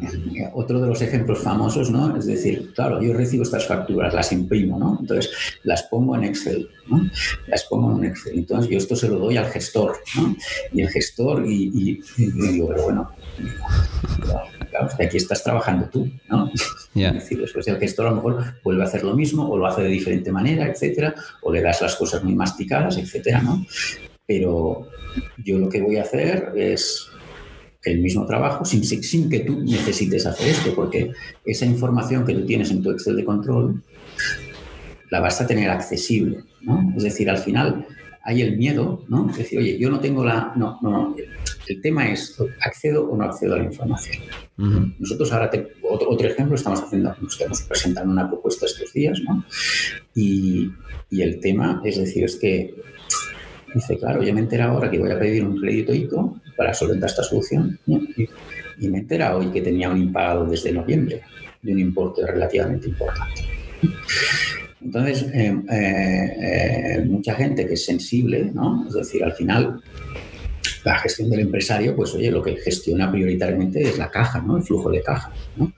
[0.52, 2.14] otro de los ejemplos famosos, ¿no?
[2.16, 4.98] Es decir, claro, yo recibo estas facturas, las imprimo, ¿no?
[5.00, 5.30] Entonces
[5.62, 7.08] las pongo en Excel, ¿no?
[7.46, 8.38] Las pongo en Excel.
[8.40, 10.36] Entonces yo esto se lo doy al gestor, ¿no?
[10.72, 13.10] Y el gestor, y, digo, pero bueno,
[14.70, 16.50] claro, aquí estás trabajando tú, ¿no?
[16.94, 19.66] Es decir, después el gestor a lo mejor vuelve a hacer lo mismo o lo
[19.66, 23.64] hace de diferente manera, etcétera, o le das las cosas muy masticadas, etcétera, ¿no?
[24.30, 24.86] Pero
[25.44, 27.10] yo lo que voy a hacer es
[27.82, 31.10] el mismo trabajo sin, sin que tú necesites hacer esto, porque
[31.44, 33.82] esa información que tú tienes en tu Excel de control
[35.10, 36.92] la vas a tener accesible, ¿no?
[36.96, 37.84] Es decir, al final
[38.22, 39.28] hay el miedo, ¿no?
[39.30, 40.52] Es decir, oye, yo no tengo la...
[40.54, 41.16] No, no,
[41.66, 44.16] El tema es, ¿accedo o no accedo a la información?
[45.00, 45.50] Nosotros ahora,
[45.90, 49.44] otro, otro, ejemplo, estamos haciendo, estamos presentando una propuesta estos días, ¿no?
[50.14, 50.70] Y,
[51.10, 52.76] y el tema, es decir, es que
[53.74, 57.08] Dice, claro, yo me entero ahora que voy a pedir un crédito ICO para solventar
[57.08, 57.78] esta solución.
[57.86, 61.22] Y, me entera hoy que tenía un impagado desde noviembre
[61.60, 63.42] de un importe relativamente importante.
[64.82, 68.86] Entonces, eh, eh, eh, mucha gente que es sensible, ¿no?
[68.88, 69.82] Es decir, al final,
[70.84, 74.56] la gestión del empresario, pues oye, lo que gestiona prioritariamente es la caja, ¿no?
[74.56, 75.72] El flujo de caja, ¿no?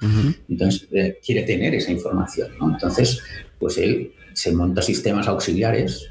[0.48, 0.88] Entonces,
[1.24, 2.70] quiere tener esa información, ¿no?
[2.70, 3.22] Entonces,
[3.58, 6.08] pues él se monta sistemas auxiliares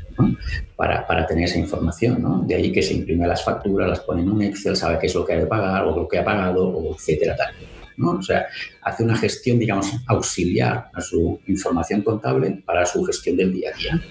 [0.75, 2.21] para, para, tener esa información.
[2.21, 2.43] ¿no?
[2.45, 5.15] De ahí que se imprime las facturas, las pone en un Excel, sabe qué es
[5.15, 7.35] lo que ha de pagar o lo que ha pagado, o etcétera.
[7.35, 7.53] Tal.
[8.01, 8.11] ¿No?
[8.11, 8.47] O sea,
[8.81, 13.77] hace una gestión, digamos, auxiliar a su información contable para su gestión del día a
[13.77, 14.03] día.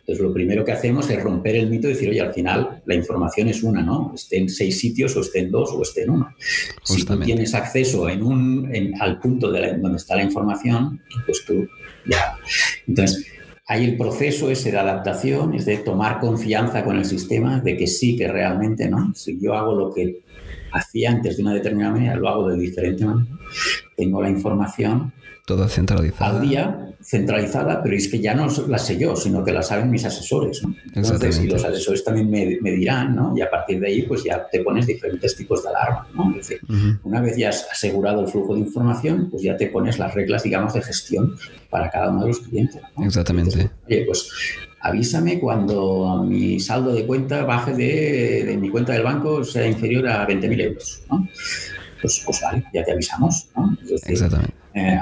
[0.00, 2.94] Entonces, lo primero que hacemos es romper el mito y decir, oye, al final la
[2.94, 4.12] información es una, ¿no?
[4.14, 6.34] Esté en seis sitios o esté en dos o esté en uno.
[6.82, 11.66] Si tú tienes acceso en un, al punto de donde está la información, pues tú
[12.06, 12.36] ya.
[12.86, 13.26] Entonces,
[13.66, 17.86] hay el proceso ese de adaptación, es de tomar confianza con el sistema, de que
[17.86, 19.14] sí, que realmente, ¿no?
[19.14, 20.22] Si yo hago lo que
[20.72, 23.36] hacía antes de una determinada manera, lo hago de diferente manera,
[23.96, 25.12] tengo la información
[25.44, 26.38] Toda centralizada.
[26.38, 29.90] Al día, centralizada, pero es que ya no la sé yo, sino que la saben
[29.90, 30.62] mis asesores.
[30.94, 33.36] Entonces, y los asesores también me, me, dirán, ¿no?
[33.36, 36.30] Y a partir de ahí, pues ya te pones diferentes tipos de alarma, ¿no?
[36.30, 36.60] Es decir,
[37.02, 40.44] una vez ya has asegurado el flujo de información, pues ya te pones las reglas,
[40.44, 41.34] digamos, de gestión
[41.70, 42.80] para cada uno de los clientes.
[43.00, 43.68] Exactamente.
[43.88, 44.30] oye, pues
[44.82, 50.08] avísame cuando mi saldo de cuenta baje de, de mi cuenta del banco sea inferior
[50.08, 51.28] a 20.000 euros, ¿no?
[52.00, 53.46] Pues, pues, vale, ya te avisamos.
[53.56, 53.76] ¿no?
[54.06, 54.52] Exactamente.
[54.74, 54.98] Eh,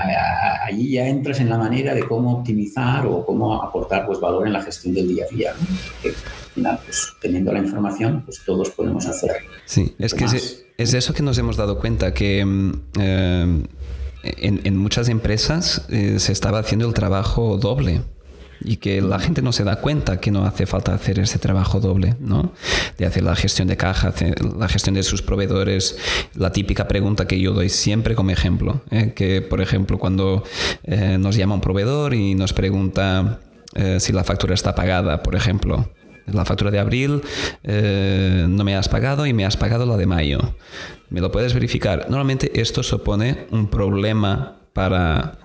[0.64, 4.52] allí ya entras en la manera de cómo optimizar o cómo aportar pues, valor en
[4.52, 5.52] la gestión del día a día.
[6.02, 6.12] Que,
[6.84, 9.30] pues, teniendo la información, pues todos podemos hacer.
[9.64, 13.62] Sí, es que es, es, eso que nos hemos dado cuenta, que mm, eh,
[14.22, 18.02] en, en, muchas empresas eh, se estaba haciendo el trabajo doble.
[18.62, 21.80] Y que la gente no se da cuenta que no hace falta hacer ese trabajo
[21.80, 22.52] doble, ¿no?
[22.98, 24.12] De hacer la gestión de caja,
[24.58, 25.96] la gestión de sus proveedores,
[26.34, 29.12] la típica pregunta que yo doy siempre como ejemplo, ¿eh?
[29.14, 30.44] que por ejemplo cuando
[30.84, 33.40] eh, nos llama un proveedor y nos pregunta
[33.74, 35.88] eh, si la factura está pagada, por ejemplo,
[36.26, 37.22] la factura de abril
[37.64, 40.54] no me has pagado y me has pagado la de mayo.
[41.08, 42.06] ¿Me lo puedes verificar?
[42.08, 45.39] Normalmente esto supone un problema para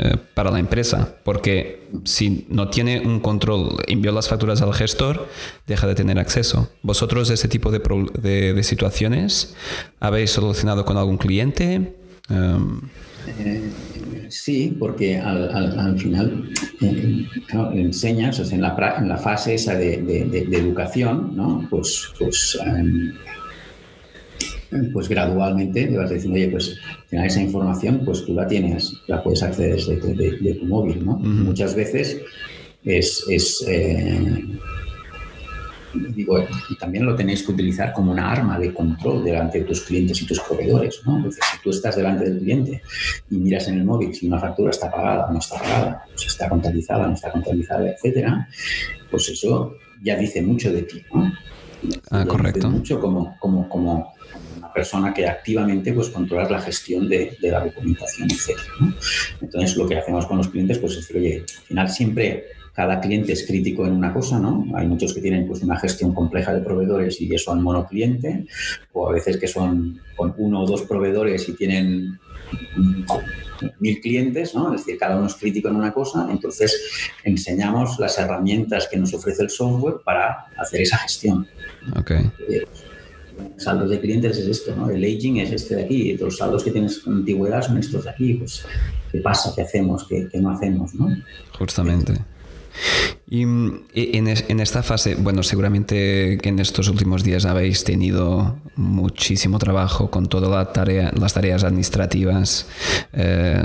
[0.00, 5.26] eh, para la empresa, porque si no tiene un control, envió las facturas al gestor,
[5.66, 6.70] deja de tener acceso.
[6.82, 7.80] ¿Vosotros ese tipo de,
[8.54, 9.56] de, situaciones
[9.98, 11.96] habéis solucionado con algún cliente?
[12.28, 12.80] Em,
[13.40, 13.70] eh,
[14.28, 16.48] sí, porque al, final
[16.80, 17.26] eh,
[17.72, 21.66] enseñas, en, la, en, la, fase esa de, de educación, ¿no?
[21.68, 23.14] pues, pues em,
[24.92, 26.76] pues gradualmente le vas diciendo, oye, pues
[27.10, 31.16] esa información, pues tú la tienes, la puedes acceder desde tu móvil, ¿no?
[31.18, 32.20] Muchas veces
[32.84, 34.44] es, eh,
[36.14, 36.38] digo,
[36.70, 40.20] y también lo tenéis que utilizar como una arma de control delante de tus clientes
[40.22, 41.16] y tus proveedores, ¿no?
[41.16, 42.82] Entonces, si tú estás delante del cliente
[43.30, 46.26] y miras en el móvil si una factura está pagada o no está pagada, si
[46.26, 48.48] está contabilizada o no está contabilizada, etcétera,
[49.10, 51.32] pues eso ya dice mucho de ti, ¿no?
[52.10, 52.70] Ah, correcto.
[52.70, 54.12] mucho como, como, como
[54.78, 58.58] persona que activamente pues controlas la gestión de, la documentación, etc.
[59.40, 63.00] Entonces, lo que hacemos con los clientes pues es decir, oye, al final siempre cada
[63.00, 64.64] cliente es crítico en una cosa, ¿no?
[64.76, 68.46] Hay muchos que tienen pues una gestión compleja de proveedores y son monocliente,
[68.92, 72.20] o a veces que son con uno o dos proveedores y tienen
[73.80, 74.72] mil clientes, ¿no?
[74.72, 76.70] Es decir, cada uno es crítico en una cosa, entonces
[77.24, 81.48] enseñamos las herramientas que nos ofrece el software para hacer esa gestión.
[81.98, 82.30] Okay.
[83.56, 84.90] Saldos de clientes es esto, ¿no?
[84.90, 88.10] El aging es este de aquí, los saldos que tienes con antigüedad son estos de
[88.10, 88.64] aquí, pues
[89.10, 89.52] ¿qué pasa?
[89.54, 90.06] ¿Qué hacemos?
[90.08, 90.94] ¿Qué, qué no hacemos?
[90.94, 91.08] ¿no?
[91.58, 92.14] Justamente.
[93.30, 100.10] Y en, esta fase, bueno, seguramente que en estos últimos días habéis tenido muchísimo trabajo
[100.10, 102.66] con todas la tarea, las tareas administrativas,
[103.12, 103.62] eh,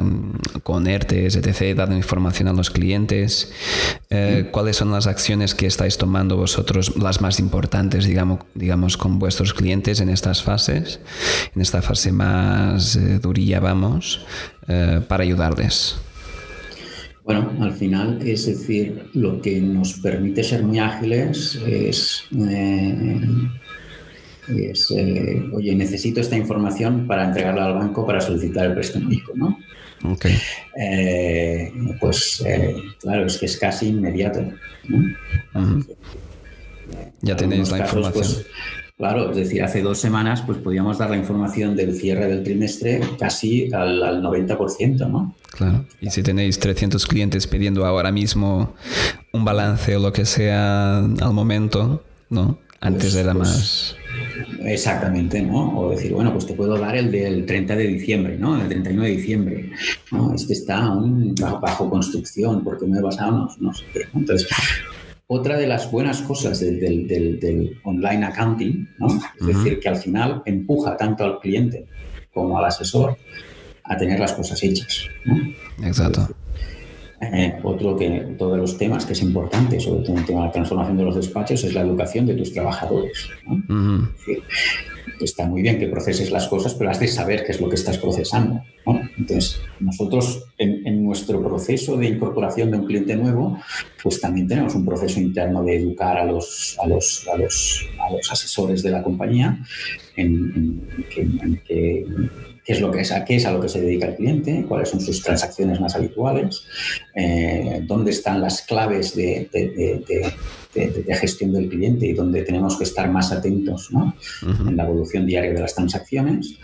[0.64, 3.54] con ERTES, etc., dando información a los clientes.
[4.10, 9.18] Eh, ¿Cuáles son las acciones que estáis tomando vosotros, las más importantes, digamos, digamos con
[9.18, 11.00] vuestros clientes en estas fases,
[11.56, 14.26] en esta fase más eh, durilla, vamos,
[15.08, 15.96] para ayudarles?
[17.24, 23.22] Bueno, al final, es decir, lo que nos permite ser muy ágiles es, eh,
[24.50, 29.58] eh, oye, necesito esta información para entregarla al banco para solicitar el préstamo ¿no?
[30.04, 30.38] Okay.
[30.78, 32.44] Eh, pues
[33.00, 34.42] claro, es que es casi inmediato.
[37.22, 38.44] Ya tenéis la pues, información.
[38.98, 43.02] Claro, es decir, hace dos semanas pues podíamos dar la información del cierre del trimestre
[43.20, 45.36] casi al, 90%, ¿no?
[45.52, 48.76] Claro, y si tenéis 300 clientes pidiendo ahora mismo
[49.32, 52.60] un balance o lo que sea al momento, ¿no?
[52.84, 53.96] Antes pues, era pues, más...
[54.66, 55.80] Exactamente, ¿no?
[55.80, 58.62] O decir, bueno, pues te puedo dar el del 30 de diciembre, ¿no?
[58.62, 59.72] El 31 de diciembre.
[60.12, 60.34] ¿no?
[60.36, 64.02] Este está aún bajo construcción porque no he basado, no, sé qué.
[64.14, 64.50] Entonces,
[65.28, 68.90] otra de las buenas cosas del, online accounting,
[69.40, 71.88] es decir, que al final empuja tanto al cliente
[72.34, 73.18] como al asesor
[73.84, 75.08] a tener las cosas hechas.
[75.84, 76.30] Exacto.
[77.34, 80.52] Eh, otro que todos los temas que es importante, sobre todo el tema de la
[80.52, 83.30] transformación de los despachos, es la educación de tus trabajadores
[85.24, 87.76] está muy bien que proceses las cosas, pero has de saber qué es lo que
[87.76, 88.64] estás procesando.
[89.18, 93.60] Entonces, nosotros en, nuestro proceso de incorporación de un cliente nuevo,
[94.02, 98.84] pues también tenemos un proceso interno de educar a los, a los, a los, asesores
[98.84, 99.60] de la compañía
[100.16, 100.82] en,
[102.64, 104.66] qué es lo que es, a qué es a lo que se dedica el cliente,
[104.68, 106.64] cuáles son sus transacciones más habituales,
[107.16, 109.50] eh, dónde están las claves de
[110.74, 113.90] de, gestión del cliente y donde tenemos que estar más atentos
[114.42, 116.58] en la evolución diaria de las transacciones.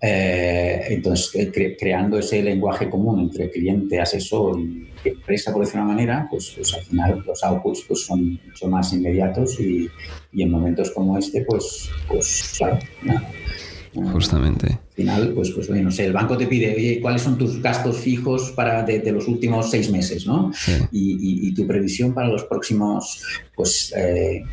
[0.00, 5.92] Eh, entonces, eh, creando ese lenguaje común entre cliente, asesor y empresa, por decir una
[5.92, 9.88] manera, pues, pues al final los outputs pues, son mucho más inmediatos y,
[10.32, 12.78] y en momentos como este, pues, pues claro.
[13.94, 14.66] Justamente.
[14.68, 17.96] Al final, pues, pues no sé, el banco te pide, oye, ¿cuáles son tus gastos
[17.98, 20.52] fijos para de, los últimos seis meses, ¿no?
[20.92, 23.22] Y, tu previsión para los próximos,
[23.56, 24.44] pues, eh,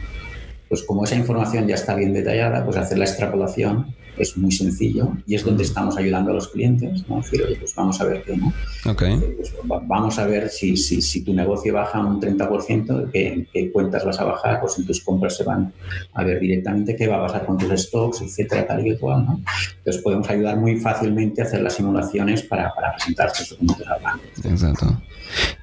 [0.67, 5.13] pues como esa información ya está bien detallada, pues hacer la extrapolación es muy sencillo
[5.25, 7.07] y es donde estamos ayudando a los clientes.
[7.07, 7.17] ¿no?
[7.17, 8.53] Decir, pues vamos a ver qué, ¿no?
[8.85, 9.19] Okay.
[9.37, 14.05] Pues vamos a ver si, si, si, tu negocio baja un 30%, ¿qué, ¿qué, cuentas
[14.05, 14.59] vas a bajar?
[14.61, 15.73] Pues en tus compras se van
[16.13, 19.25] a ver directamente qué va a pasar con tus stocks, etcétera, tal y cual.
[19.25, 19.41] ¿no?
[19.77, 24.01] Entonces podemos ayudar muy fácilmente a hacer las simulaciones para, para presentar estos documentos al
[24.01, 24.23] banco.
[24.43, 25.01] Exacto.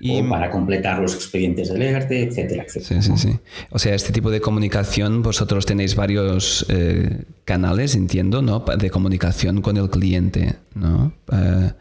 [0.01, 3.03] Y, o para completar los expedientes del ERTE, etcétera, etcétera.
[3.03, 3.39] Sí, sí, sí.
[3.71, 8.65] O sea, este tipo de comunicación, vosotros tenéis varios eh, canales, entiendo, ¿no?
[8.79, 11.13] De comunicación con el cliente, ¿no?
[11.33, 11.73] Eh,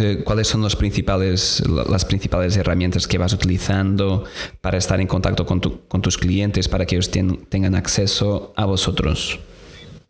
[0.00, 4.24] eh, ¿Cuáles son los principales, las principales herramientas que vas utilizando
[4.60, 8.52] para estar en contacto con, tu, con tus clientes, para que ellos ten, tengan acceso
[8.56, 9.38] a vosotros?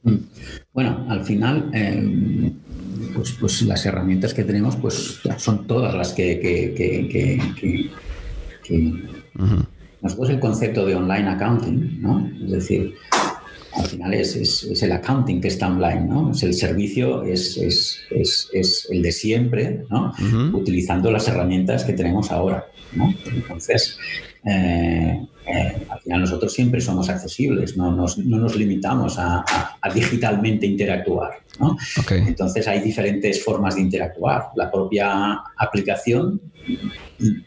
[0.03, 0.16] Mm.
[0.72, 1.70] Bueno, al final
[3.14, 7.90] pues, pues las herramientas que tenemos pues son todas las que, que, que, que
[10.01, 12.31] nosotros el concepto de online accounting, ¿no?
[12.44, 12.94] Es decir,
[13.78, 16.30] al final es, es, es, el accounting que está online, ¿no?
[16.32, 20.12] Es el servicio, es, es el de siempre, ¿no?
[20.52, 23.14] Utilizando las herramientas que tenemos ahora, ¿no?
[23.32, 23.98] Entonces,
[24.44, 29.44] eh, eh, al final nosotros siempre somos accesibles, no nos, no nos limitamos a,
[29.80, 31.38] a, digitalmente interactuar.
[31.58, 31.76] ¿no?
[32.11, 34.48] Entonces hay diferentes formas de interactuar.
[34.56, 36.40] La propia aplicación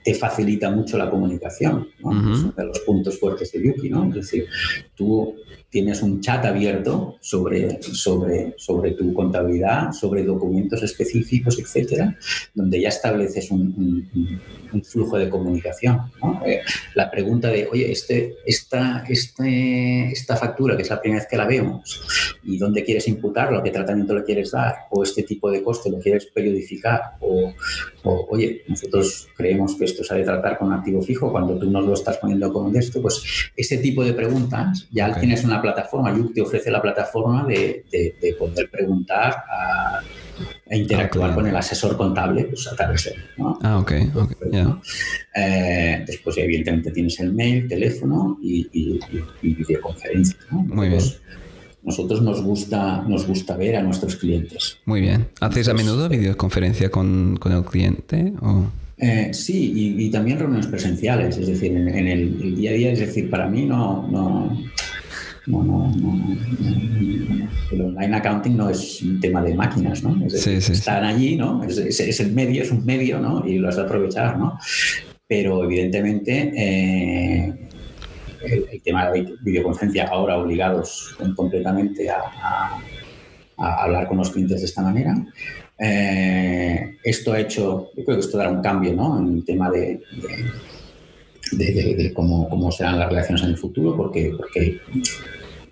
[0.03, 2.11] te facilita mucho la comunicación, ¿no?
[2.33, 3.89] es uno de los puntos fuertes de Yuki.
[3.89, 4.07] ¿no?
[4.09, 4.47] Es decir,
[4.95, 5.35] tú
[5.71, 12.17] tienes un chat abierto sobre, sobre, sobre tu contabilidad, sobre documentos específicos, etcétera,
[12.53, 14.09] donde ya estableces un,
[14.73, 16.11] un, flujo de comunicación.
[16.21, 16.41] ¿no?
[16.45, 16.61] Eh,
[16.95, 21.37] la pregunta de, oye, este, esta, este, esta factura, que es la primera vez que
[21.37, 25.61] la vemos, y dónde quieres imputarlo, qué tratamiento le quieres dar, o este tipo de
[25.61, 27.53] coste lo quieres periodificar, o,
[28.03, 31.57] o oye, nosotros creemos que esto se ha de tratar con un activo fijo, cuando
[31.57, 35.21] tú nos lo estás poniendo con esto, pues ese tipo de preguntas ya okay.
[35.21, 40.01] tienes una plataforma, Yuk te ofrece la plataforma de, de, de poder preguntar a,
[40.69, 41.35] e interactuar okay.
[41.35, 43.23] con el asesor contable pues, a través de él.
[43.37, 43.59] ¿no?
[43.61, 43.91] Ah, ok.
[44.15, 44.51] okay.
[44.51, 44.63] Yeah.
[44.63, 44.81] ¿no?
[45.35, 48.99] Eh, después, evidentemente, tienes el mail, teléfono y, y,
[49.41, 50.37] y videoconferencia.
[50.49, 50.59] ¿no?
[50.59, 51.01] Muy bien.
[51.83, 54.77] Nosotros nos gusta, nos gusta ver a nuestros clientes.
[54.85, 55.27] Muy bien.
[55.39, 58.33] ¿Haces a menudo videoconferencia con, con el cliente?
[58.41, 58.65] O?
[58.97, 62.73] Eh, sí, y, y, también reuniones presenciales, es decir, en, en el, el, día a
[62.73, 64.55] día, es decir, para mí no, no,
[65.47, 66.37] no, no, no,
[67.71, 70.23] el online accounting no es un tema de máquinas, ¿no?
[70.27, 71.15] Es decir, sí, sí, están sí.
[71.15, 71.63] allí, ¿no?
[71.63, 73.43] Es, es, es, el medio, es un medio, ¿no?
[73.47, 74.59] Y lo has de aprovechar, ¿no?
[75.27, 77.69] Pero evidentemente eh,
[78.43, 82.79] el, tema de la videoconferencia ahora obligados completamente a,
[83.57, 85.15] hablar con los clientes de esta manera.
[85.77, 89.19] Eh, esto ha hecho, yo creo que esto dará un cambio ¿no?
[89.19, 90.01] en el tema de,
[92.15, 94.79] cómo, serán las relaciones en el futuro, porque, porque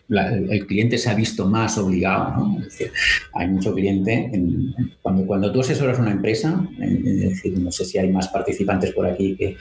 [0.10, 2.36] la, el cliente se ha visto más obligado.
[2.38, 2.60] ¿no?
[2.60, 2.92] Es decir,
[3.34, 7.98] hay mucho cliente, en, cuando, cuando tú asesoras una empresa, es decir, no sé si
[7.98, 9.56] hay más participantes por aquí que,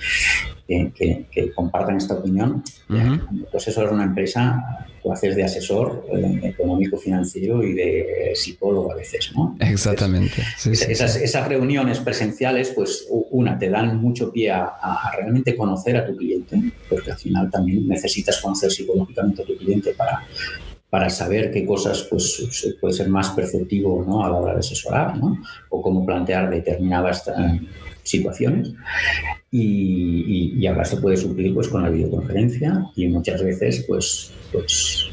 [0.66, 3.24] que, que, que compartan esta opinión, uh -huh.
[3.24, 8.92] cuando tú asesoras una empresa, tú haces de asesor eh, económico, financiero y de psicólogo
[8.92, 9.56] a veces, ¿no?
[9.58, 10.42] Exactamente.
[10.58, 11.24] Sí, sí, esas, sí.
[11.24, 16.14] esas, reuniones presenciales, pues una, te dan mucho pie a, a, realmente conocer a tu
[16.14, 20.26] cliente, porque al final también necesitas conocer psicológicamente a tu cliente para,
[20.90, 24.24] para saber qué cosas pues, puede ser más perceptivo ¿no?
[24.24, 25.38] a la hora de asesorar, ¿no?
[25.70, 27.64] o cómo plantear determinadas uh,
[28.08, 28.72] situaciones.
[29.50, 29.62] Y,
[30.26, 35.08] y, y, ahora se puede suplir pues, con la videoconferencia y muchas veces pues, pues,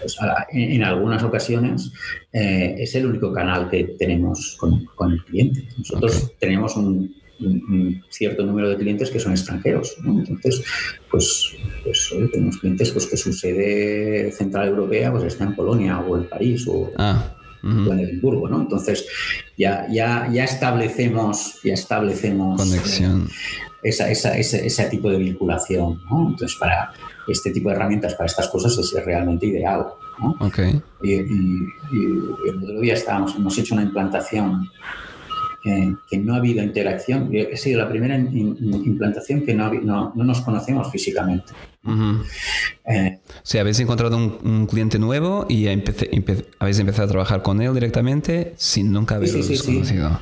[0.00, 0.16] pues
[0.52, 1.90] en, en, algunas ocasiones
[2.32, 5.66] eh, es el único canal que tenemos con, con el cliente.
[5.78, 6.36] Nosotros okay.
[6.38, 9.96] tenemos un, un, un, cierto número de clientes que son extranjeros.
[10.02, 10.18] ¿no?
[10.18, 10.62] Entonces,
[11.10, 16.16] pues, pues tenemos clientes pues, que su sede central europea pues, está en Polonia o
[16.18, 17.37] en París o, ah.
[17.62, 17.88] Uh -huh.
[17.88, 18.60] o en Edimburgo, ¿no?
[18.60, 19.06] Entonces
[19.56, 23.26] ya, ya, ya establecemos, ya establecemos conexión.
[23.26, 26.30] Eh, esa, esa, ese, ese, tipo de vinculación, ¿no?
[26.30, 26.92] Entonces para
[27.28, 29.86] este tipo de herramientas para estas cosas es realmente ideal,
[30.18, 30.36] ¿no?
[30.40, 30.80] Okay.
[31.02, 34.68] Y, y, y, el otro día estábamos, hemos hecho una implantación
[35.64, 37.30] eh, que no ha habido interacción.
[37.32, 41.52] He sido la primera in, in, implantación que no, no, no, nos conocemos físicamente.
[41.84, 42.24] Uh -huh.
[42.86, 47.10] eh, o sea, habéis encontrado un, un cliente nuevo y empecé, empe, habéis empezado a
[47.10, 50.20] trabajar con él directamente sin nunca haberlos sí, sí, sí, conocido.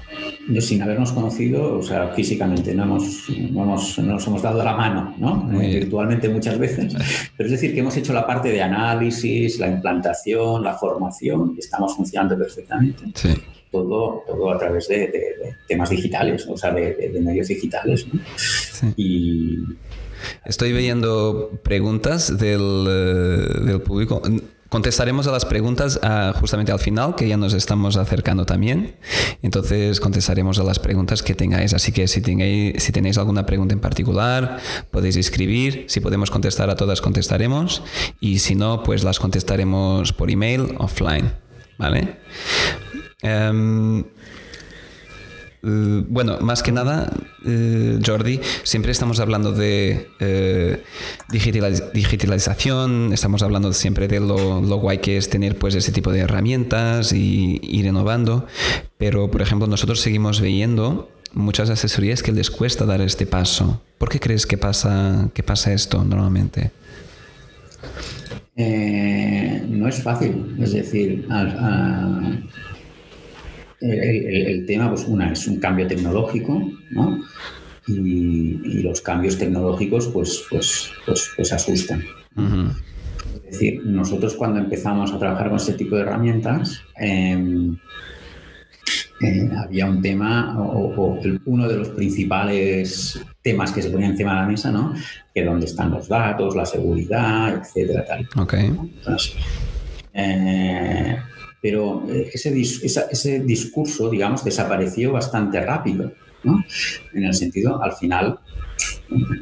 [0.49, 4.63] Yo, sin habernos conocido, o sea, físicamente, no, hemos, no, hemos, no nos hemos dado
[4.63, 5.61] la mano, ¿no?
[5.61, 6.95] Eh, virtualmente muchas veces.
[7.37, 11.59] Pero es decir, que hemos hecho la parte de análisis, la implantación, la formación, y
[11.59, 13.05] estamos funcionando perfectamente.
[13.15, 13.35] Sí
[13.83, 18.07] todo, todo a través de, de, de, temas digitales, o sea, de, de medios digitales.
[18.13, 18.21] ¿no?
[18.37, 18.95] Sí.
[18.97, 19.59] Y
[20.45, 24.23] Estoy viendo preguntas del, uh, del, público.
[24.69, 28.97] contestaremos a las preguntas ah, justamente al final, que ya nos estamos acercando también.
[29.43, 31.75] Entonces contestaremos a las preguntas que tengáis.
[31.75, 34.59] Así que si tenéis, si tenéis alguna pregunta en particular,
[34.91, 35.85] podéis escribir.
[35.89, 37.83] Si podemos contestar a todas, contestaremos.
[38.21, 41.33] Y si no, pues las contestaremos por email offline.
[41.79, 42.17] ¿Vale?
[43.27, 44.05] Em,
[45.63, 47.13] eh, bueno, más que nada,
[47.45, 50.85] eh, Jordi, siempre estamos hablando de eh,
[51.29, 57.13] digitalización, estamos hablando siempre de lo, guay que es tener pues ese tipo de herramientas
[57.13, 58.47] y ir innovando,
[58.97, 63.83] pero por ejemplo nosotros seguimos viendo muchas asesorías que les cuesta dar este paso.
[63.99, 66.71] ¿Por qué crees que pasa, que pasa esto normalmente?
[68.57, 71.27] no es fácil, es decir,
[73.81, 77.21] el, tema, pues una, es un cambio tecnológico, ¿no?
[77.87, 82.05] Y, los cambios tecnológicos, pues, pues, pues, pues asustan.
[83.47, 87.77] Es decir, nosotros cuando empezamos a trabajar con este tipo de herramientas, em,
[89.21, 94.41] eh, había un tema, o, uno de los principales temas que se ponían encima de
[94.41, 94.95] la mesa, ¿no?
[95.35, 98.29] Que dónde están los datos, la seguridad, etcétera, tal.
[98.37, 98.73] Okay.
[100.13, 101.17] Eh,
[101.67, 106.13] pero eh, ese, discurso, digamos, desapareció bastante rápido,
[106.45, 106.65] ¿no?
[107.13, 108.39] En el sentido, al final,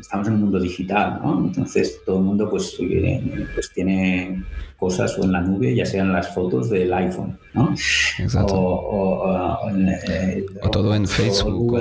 [0.00, 1.44] estamos en un mundo digital, ¿no?
[1.44, 4.42] Entonces todo el mundo pues, eh, pues tiene
[4.84, 7.74] cosas o en la nube, ya sean las fotos del iPhone, ¿no?
[8.18, 8.54] Exacto.
[8.54, 11.74] O, eh, todo en Facebook.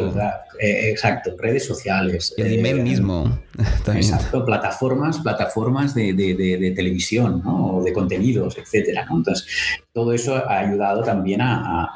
[0.59, 2.33] Eh, exacto, redes sociales.
[2.37, 3.39] El email mismo.
[3.83, 4.05] También.
[4.05, 7.77] Exacto, plataformas, plataformas de, de, televisión, ¿no?
[7.77, 9.05] O de contenidos, etcétera.
[9.11, 9.45] Entonces,
[9.91, 11.89] todo eso ha ayudado también a,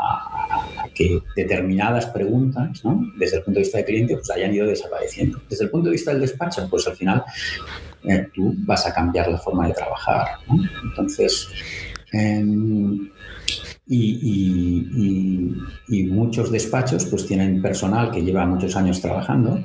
[0.94, 3.00] que determinadas preguntas, ¿no?
[3.18, 5.40] Desde el punto de vista del cliente, pues hayan ido desapareciendo.
[5.50, 7.24] Desde el punto de vista del despacho, pues al final
[8.04, 10.28] eh, tú vas a cambiar la forma de trabajar.
[10.84, 11.48] Entonces,
[12.12, 13.10] em,
[13.88, 15.30] y,
[16.10, 19.64] muchos despachos pues tienen personal que lleva muchos años trabajando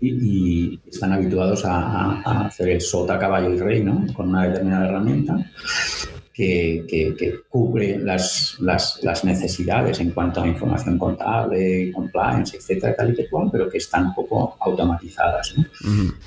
[0.00, 4.06] y, están habituados a, hacer el sota, caballo y rey ¿no?
[4.14, 5.50] con una determinada herramienta
[6.36, 13.48] que, cubre las, las, necesidades en cuanto a información contable, compliance, etcétera, tal y cual,
[13.50, 15.54] pero que están un poco automatizadas.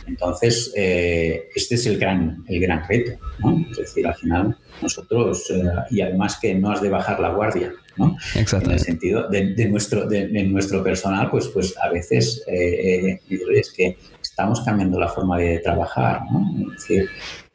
[0.08, 3.20] Entonces, eh, este es el gran, el gran reto.
[3.40, 3.64] ¿no?
[3.70, 7.72] Es decir, al final, nosotros, eh, y además que no has de bajar la guardia,
[7.98, 8.18] ¿no?
[8.34, 13.98] En el sentido de, nuestro, de, nuestro personal, pues, pues a veces eh, es que
[14.22, 16.72] estamos cambiando la forma de trabajar, ¿no?
[16.74, 17.10] Es decir,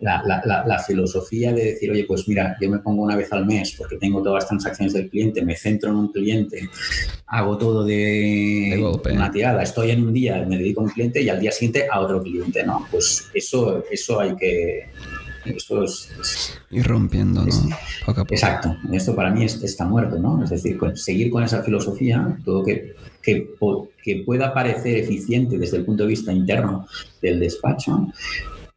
[0.04, 3.96] la, filosofía de decir, oye, pues mira, yo me pongo una vez al mes porque
[3.96, 6.68] tengo todas las transacciones del cliente, me centro en un cliente,
[7.26, 11.28] hago todo de, una tirada, estoy en un día, me dedico a un cliente y
[11.28, 12.86] al día siguiente a otro cliente, ¿no?
[12.90, 14.88] Pues eso, eso hay que...
[15.44, 18.22] Eso es, Ir rompiendo, ¿no?
[18.30, 18.74] Exacto.
[18.90, 20.42] Esto para mí está muerto, ¿no?
[20.42, 23.50] Es decir, seguir con esa filosofía, todo que, que,
[24.02, 26.86] que pueda parecer eficiente desde el punto de vista interno
[27.20, 28.08] del despacho,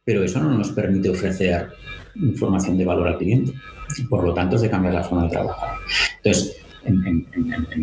[0.08, 1.68] pero eso no nos permite ofrecer
[2.14, 3.52] información de valor al cliente.
[4.08, 5.74] Por lo tanto, es de cambiar la forma de trabajar.
[6.22, 6.56] Entonces,
[6.86, 7.26] en,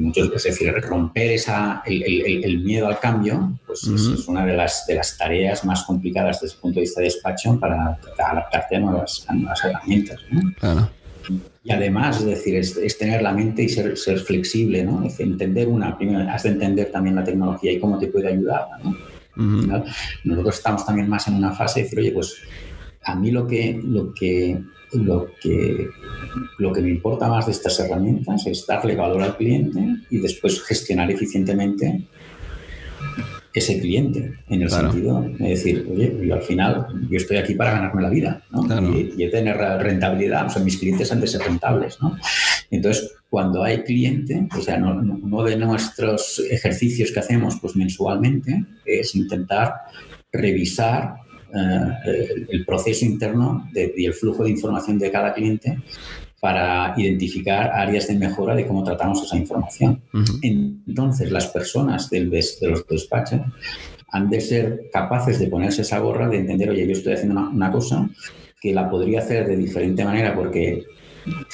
[0.01, 4.95] muchos, es decir, romper esa, el, miedo al cambio, pues es, una de las, de
[4.95, 9.27] las tareas más complicadas desde el punto de vista de despacho para adaptarte a nuevas,
[9.63, 10.19] herramientas.
[11.63, 15.03] Y además, es decir, es, tener la mente y ser, ser flexible, ¿no?
[15.05, 18.65] Es entender una, primero has de entender también la tecnología y cómo te puede ayudar,
[18.83, 19.14] ¿no?
[19.35, 22.37] Nosotros estamos también más en una fase de decir, oye, pues
[23.03, 24.59] a mí lo que, lo que,
[24.93, 25.89] lo que,
[26.57, 29.79] lo que me importa más de estas herramientas es darle valor al cliente
[30.09, 32.07] y después gestionar eficientemente
[33.55, 37.71] ese cliente, en el sentido de decir, oye, yo al final yo estoy aquí para
[37.71, 38.65] ganarme la vida ¿no?
[38.93, 41.97] y, y, tener rentabilidad, o sea, mis clientes han de ser rentables.
[42.01, 42.17] ¿no?
[42.69, 48.65] Entonces, cuando hay cliente, o sea, no, uno de nuestros ejercicios que hacemos pues, mensualmente
[48.85, 49.73] es intentar
[50.31, 51.15] revisar
[51.53, 55.77] eh, el, proceso interno y el flujo de información de cada cliente
[56.45, 59.99] para identificar áreas de mejora de cómo tratamos esa información.
[60.43, 63.41] Entonces, las personas del, de los despachos
[64.11, 67.71] han de ser capaces de ponerse esa gorra, de entender, oye, yo estoy haciendo una,
[67.71, 68.07] cosa
[68.61, 70.85] que la podría hacer de diferente manera porque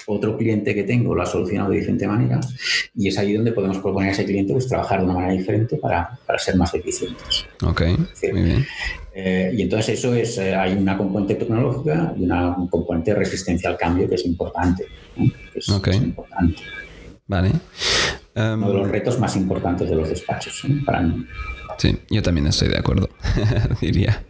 [0.07, 2.39] otro cliente que tengo lo ha solucionado de diferente manera
[2.95, 5.77] y es ahí donde podemos proponer a ese cliente pues, trabajar de una manera diferente
[5.77, 7.45] para, para ser más eficientes.
[7.63, 7.81] Ok,
[8.31, 8.65] muy bien.
[9.13, 13.19] Eh, y entonces eso es, eh, hay una componente tecnológica y una un componente de
[13.19, 14.85] resistencia al cambio que es importante.
[15.53, 16.61] es, importante.
[17.27, 17.51] Vale.
[18.35, 21.25] Uno de los em, retos más importantes de los despachos para mí.
[21.77, 23.09] Sí, yo también estoy de acuerdo,
[23.81, 24.23] diría.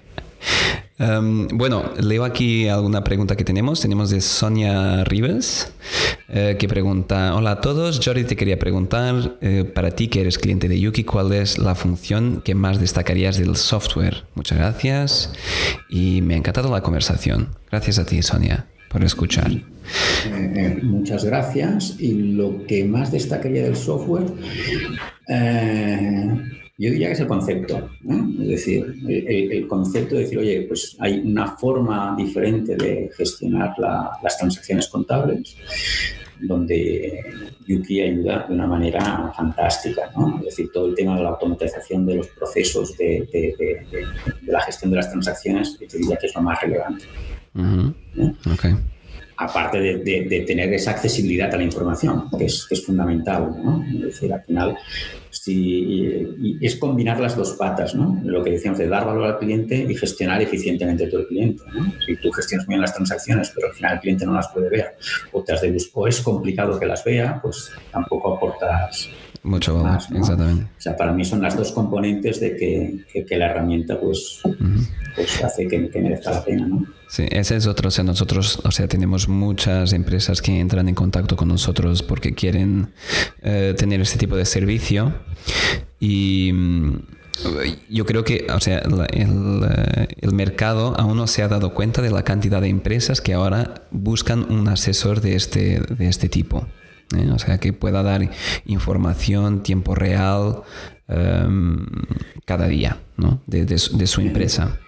[1.02, 3.82] Em, bueno, leo aquí alguna pregunta que tenemos.
[3.82, 5.74] Tenemos de Sonia Rivas,
[6.30, 10.38] eh, que pregunta, hola a todos, Jordi te quería preguntar, eh, para ti que eres
[10.38, 14.26] cliente de Yuki, ¿cuál es la función que más destacarías del software?
[14.36, 15.34] Muchas gracias
[15.90, 17.50] y me ha encantado la conversación.
[17.72, 19.52] Gracias a ti, Sonia, por escuchar.
[19.52, 21.96] Eh, muchas gracias.
[21.98, 24.28] Y lo que más destacaría del software,
[26.82, 27.90] yo diría que es el concepto.
[28.42, 34.38] Es decir, el, concepto de decir, oye, pues hay una forma diferente de gestionar las
[34.38, 35.56] transacciones contables
[36.40, 37.24] donde
[37.68, 40.10] Yuki ayuda de una manera fantástica.
[40.18, 40.40] ¿no?
[40.40, 43.86] Es decir, todo el tema de la automatización de los procesos de,
[44.48, 47.06] la gestión de las transacciones, yo diría que es lo más relevante.
[49.44, 53.50] Aparte de, tener esa accesibilidad a la información, que es, fundamental.
[53.64, 53.84] ¿no?
[53.84, 54.78] Es decir, al final
[55.48, 58.22] y es combinar las dos patas, ¿no?
[58.24, 61.64] Lo que decíamos de dar valor al cliente y gestionar eficientemente todo el cliente.
[62.06, 64.96] Si tú gestionas bien las transacciones, pero al final el cliente no las puede ver,
[65.32, 69.10] o, te has de, o es complicado que las vea, pues tampoco aportas
[69.44, 70.64] mucho valor, exactamente.
[70.78, 74.42] O sea, para mí son las dos componentes de que, que, la herramienta pues,
[75.16, 76.86] pues hace que, que, merezca la pena, ¿no?
[77.08, 77.90] Sí, ese es otro.
[77.90, 82.34] O sea, nosotros, o sea, tenemos muchas empresas que entran en contacto con nosotros porque
[82.34, 82.90] quieren
[83.42, 85.14] eh, tener este tipo de servicio
[86.00, 87.00] y mm,
[87.90, 89.02] yo creo que o sea, el,
[89.64, 93.34] eh, el, mercado aún no se ha dado cuenta de la cantidad de empresas que
[93.34, 96.68] ahora buscan un asesor de este, de este tipo.
[97.14, 97.30] ¿Eh?
[97.32, 98.30] O sea, que pueda dar
[98.66, 100.64] información tiempo real
[101.08, 101.86] em,
[102.46, 103.42] cada día ¿no?
[103.48, 104.80] de, de, su empresa.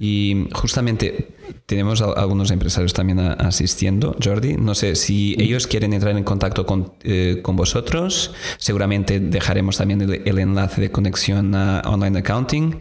[0.00, 1.28] Y justamente
[1.66, 4.54] tenemos algunos empresarios también asistiendo, Jordi.
[4.56, 8.32] No sé si ellos quieren entrar en contacto con, eh, con vosotros.
[8.58, 12.78] Seguramente dejaremos también el, enlace de conexión a Online Accounting.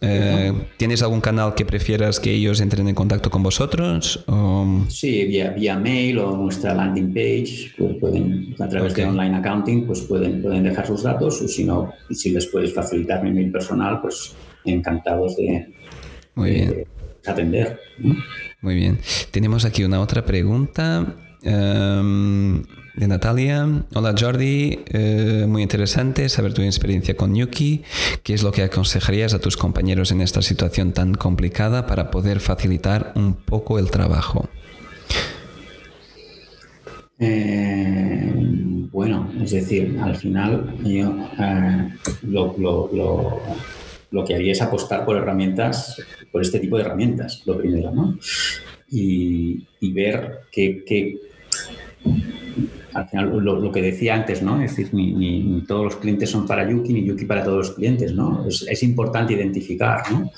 [0.00, 4.24] Eh, ¿Tienes algún canal que prefieras que ellos entren en contacto con vosotros?
[4.88, 9.86] Sí, vía, vía, mail o nuestra landing page, pues pueden, a través de Online Accounting,
[9.86, 13.50] pues pueden, pueden dejar sus datos o si no, si les puedes facilitar mi mail
[13.50, 14.34] personal, pues
[14.64, 15.66] encantados de,
[16.36, 16.84] Muy bien.
[17.26, 17.80] atender.
[18.60, 19.00] Muy bien.
[19.32, 21.16] Tenemos aquí una otra pregunta.
[21.42, 22.62] Em,
[22.96, 23.84] de Natalia.
[23.94, 27.82] Hola Jordi, eh, muy interesante saber tu experiencia con Yuki.
[28.22, 32.40] ¿Qué es lo que aconsejarías a tus compañeros en esta situación tan complicada para poder
[32.40, 34.48] facilitar un poco el trabajo?
[37.18, 38.32] Eh,
[38.90, 41.88] bueno, es decir, al final yo eh,
[42.22, 42.90] lo, lo
[44.24, 46.00] que haría es apostar por herramientas,
[46.32, 48.18] por este tipo de herramientas, lo primero, ¿no?
[48.88, 51.16] Y, ver que,
[52.92, 54.60] al final lo, que decía antes, ¿no?
[54.62, 58.12] Es decir, ni, todos los clientes son para Yuki, ni Yuki para todos los clientes,
[58.12, 58.46] ¿no?
[58.46, 60.30] Es, importante identificar, ¿no?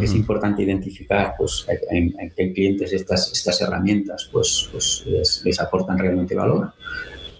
[0.00, 5.04] Es importante identificar, pues, en, qué clientes estas, estas herramientas, pues, pues
[5.44, 6.72] les, aportan realmente valor.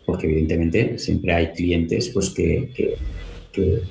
[0.04, 2.96] Porque evidentemente siempre hay clientes, pues, que
[3.52, 3.82] que,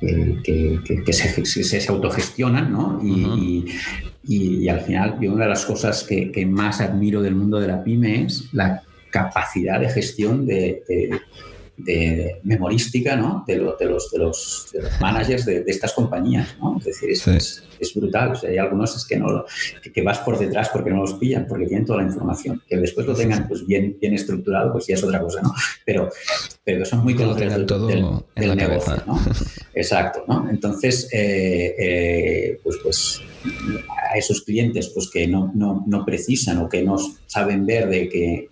[0.00, 3.00] se, autogestionan, ¿no?
[3.02, 3.66] Y,
[4.24, 8.24] y, al final, una de las cosas que, más admiro del mundo de la pyme
[8.24, 11.20] es la capacidad de gestión de, de
[12.42, 13.44] memorística ¿no?
[13.46, 16.56] de, de, los, de, los, de los managers de, estas compañías.
[16.60, 16.76] ¿no?
[16.78, 18.32] Es decir, es, es, brutal.
[18.32, 19.44] O sea, hay algunos es que, no,
[19.92, 22.62] que, vas por detrás porque no los pillan, porque tienen toda la información.
[22.68, 25.42] Que después lo tengan pues, bien, bien estructurado, pues ya es otra cosa.
[25.42, 25.52] ¿no?
[25.84, 26.08] Pero,
[26.64, 28.04] pero son muy conocedores todo del,
[28.36, 28.96] en la negocio.
[28.96, 29.04] Cabeza.
[29.06, 29.20] ¿no?
[29.74, 30.24] Exacto.
[30.26, 30.48] ¿no?
[30.50, 33.22] Entonces, eh, eh, pues, pues
[34.12, 38.08] a esos clientes pues, que no, no, no, precisan o que no saben ver de
[38.08, 38.48] que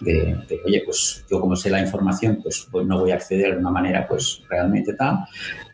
[0.00, 3.60] de, oye, pues yo como sé la información, pues, pues, no voy a acceder de
[3.60, 5.24] una manera pues realmente tal.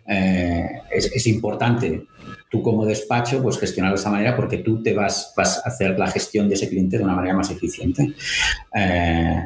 [0.06, 2.06] Eh, es, importante
[2.50, 5.96] tú como despacho pues gestionar de esa manera porque tú te vas, vas a hacer
[5.96, 8.14] la gestión de ese cliente de una manera más eficiente.
[8.74, 9.42] Eh,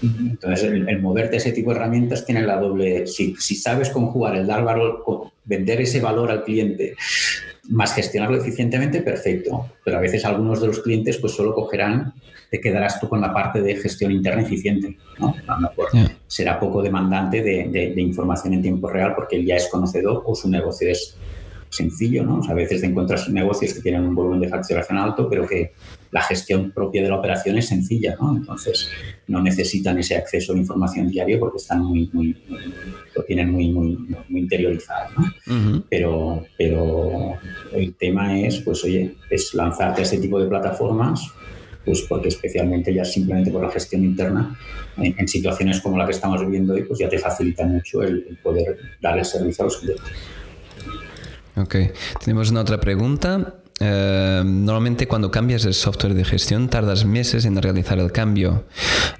[0.00, 3.06] entonces, el, moverte ese tipo de herramientas tiene la doble.
[3.06, 5.02] Si, si sabes conjugar el dar valor,
[5.44, 6.94] vender ese valor al cliente,
[7.68, 9.70] más gestionarlo eficientemente, perfecto.
[9.84, 12.14] Pero a veces algunos de los clientes pues solo cogerán
[12.50, 14.96] te quedarás tú con la parte de gestión interna eficiente.
[15.18, 15.34] ¿no?
[16.26, 20.48] será poco demandante de, información en tiempo real porque él ya es conocedor o su
[20.48, 21.16] negocio es
[21.70, 22.24] sencillo.
[22.24, 22.40] ¿no?
[22.48, 25.72] a veces te encuentras negocios que tienen un volumen de facturación alto, pero que
[26.10, 28.16] la gestión propia de la operación es sencilla.
[28.20, 28.36] ¿no?
[28.36, 28.90] Entonces,
[29.26, 32.36] no necesitan ese acceso a información diario porque están muy, muy,
[33.14, 33.98] lo tienen muy, muy,
[34.30, 35.14] interiorizado.
[35.88, 37.38] pero, pero
[37.72, 41.32] el tema es, pues, oye, es lanzarte a este tipo de plataformas
[41.88, 44.58] pues porque especialmente ya simplemente por la gestión interna,
[44.98, 48.76] en, situaciones como la que estamos viviendo hoy, pues ya te facilita mucho el, poder
[49.00, 50.04] dar el servicio a los clientes.
[51.58, 51.76] Ok,
[52.24, 53.54] tenemos una otra pregunta.
[53.80, 58.64] Eh, normalmente cuando cambias el software de gestión tardas meses en realizar el cambio.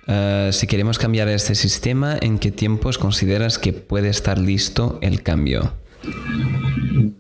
[0.07, 5.23] Eh, si queremos cambiar este sistema, ¿en qué tiempos consideras que puede estar listo el
[5.23, 5.73] cambio?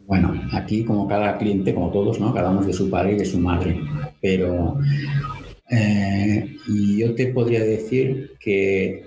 [0.07, 2.33] Bueno, aquí como cada cliente, como todos, ¿no?
[2.33, 3.81] Cada uno de su padre y de su madre.
[4.21, 4.79] Pero
[5.71, 9.05] eh, yo te podría decir que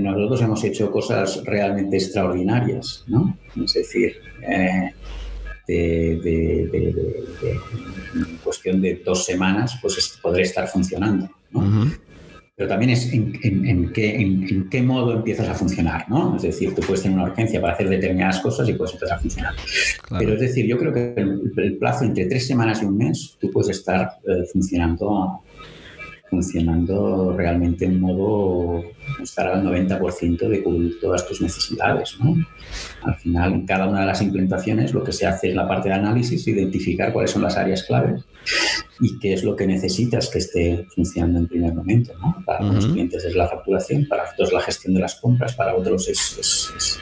[0.00, 3.38] nosotros hemos hecho cosas realmente extraordinarias, ¿no?
[3.64, 4.16] Es decir,
[5.66, 7.60] de,
[8.42, 11.30] cuestión de dos semanas, pues podré estar funcionando.
[12.54, 13.32] Pero también es en,
[13.92, 16.36] qué, en, qué, modo empiezas a funcionar, ¿no?
[16.36, 19.20] Es decir, tú puedes tener una urgencia para hacer determinadas cosas y puedes empezar a
[19.20, 19.54] funcionar.
[20.18, 23.50] Pero es decir, yo creo que el, plazo entre tres semanas y un mes, tú
[23.50, 25.42] puedes estar eh, funcionando
[26.32, 28.82] funcionando realmente en modo
[29.22, 32.16] estar al 90% de cubrir todas tus necesidades.
[32.20, 32.34] ¿no?
[33.02, 35.90] Al final, en cada una de las implementaciones, lo que se hace es la parte
[35.90, 38.24] de análisis, identificar cuáles son las áreas claves
[38.98, 42.14] y qué es lo que necesitas que esté funcionando en primer momento.
[42.18, 42.42] ¿no?
[42.46, 46.08] Para los clientes es la facturación, para otros la gestión de las compras, para otros
[46.08, 46.98] es,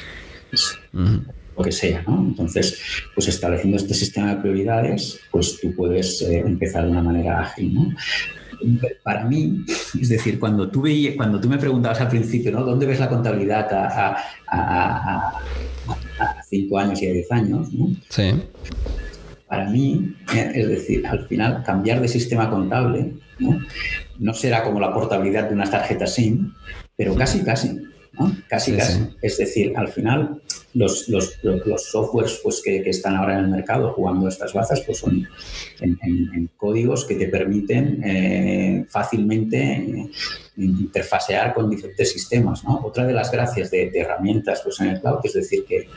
[1.56, 2.02] lo que sea.
[2.02, 2.18] ¿no?
[2.30, 2.80] Entonces,
[3.14, 7.74] pues estableciendo este sistema de prioridades, pues tú puedes eh, empezar de una manera ágil.
[7.74, 7.94] ¿no?
[9.02, 9.64] Para mí,
[10.00, 10.84] es decir, cuando tú,
[11.16, 12.64] cuando tú me preguntabas al principio, ¿no?
[12.64, 15.42] ¿Dónde ves la contabilidad a,
[16.48, 17.72] cinco años y a diez años?
[17.72, 17.88] ¿no?
[18.08, 18.32] Sí.
[19.46, 23.60] Para mí, es decir, al final, cambiar de sistema contable ¿no?
[24.18, 26.52] no será como la portabilidad de unas tarjetas SIM,
[26.96, 27.80] pero casi, casi.
[28.48, 29.08] Casi, casi.
[29.22, 30.42] Es decir, al final
[30.74, 34.80] los, los, los, softwares pues, que, que, están ahora en el mercado jugando estas bazas
[34.82, 35.26] pues, son
[35.80, 40.10] en, códigos que te permiten eh, fácilmente eh,
[40.56, 42.62] interfasear con diferentes sistemas.
[42.64, 42.80] ¿no?
[42.84, 45.88] Otra de las gracias de, herramientas pues, en el cloud es decir que,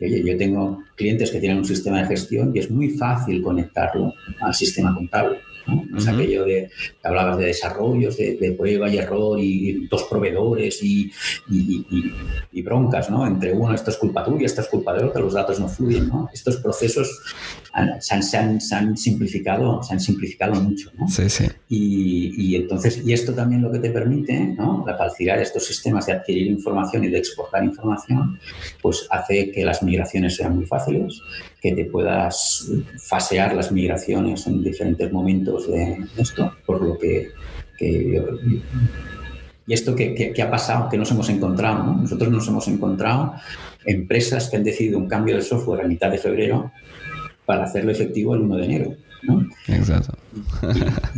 [0.00, 4.12] oye, yo tengo clientes que tienen un sistema de gestión y es muy fácil conectarlo
[4.40, 5.38] al sistema contable.
[5.68, 5.84] ¿No?
[5.96, 11.10] Es aquello de que hablabas de desarrollos, de, prueba y error y, dos proveedores y,
[11.48, 13.26] y, broncas, ¿no?
[13.26, 16.08] Entre uno, esto es culpa tuya, esto es culpa del otro, los datos no fluyen,
[16.08, 16.28] ¿no?
[16.32, 17.20] Estos procesos
[18.00, 21.08] se han, se han, simplificado, se han simplificado mucho, ¿no?
[21.08, 21.46] Sí, sí.
[21.68, 24.84] Y, entonces, y esto también lo que te permite, ¿no?
[24.86, 28.38] La facilidad de estos sistemas de adquirir información y de exportar información,
[28.82, 31.20] pues hace que las migraciones sean muy fáciles,
[31.60, 37.30] que te puedas fasear las migraciones en diferentes momentos de esto, por lo que,
[39.68, 43.34] y esto que, ha pasado, que nos hemos encontrado, nosotros nos hemos encontrado
[43.84, 46.72] empresas que han decidido un cambio de software a mitad de febrero
[47.44, 48.94] para hacerlo efectivo el 1 de enero.
[49.66, 50.14] Exacto.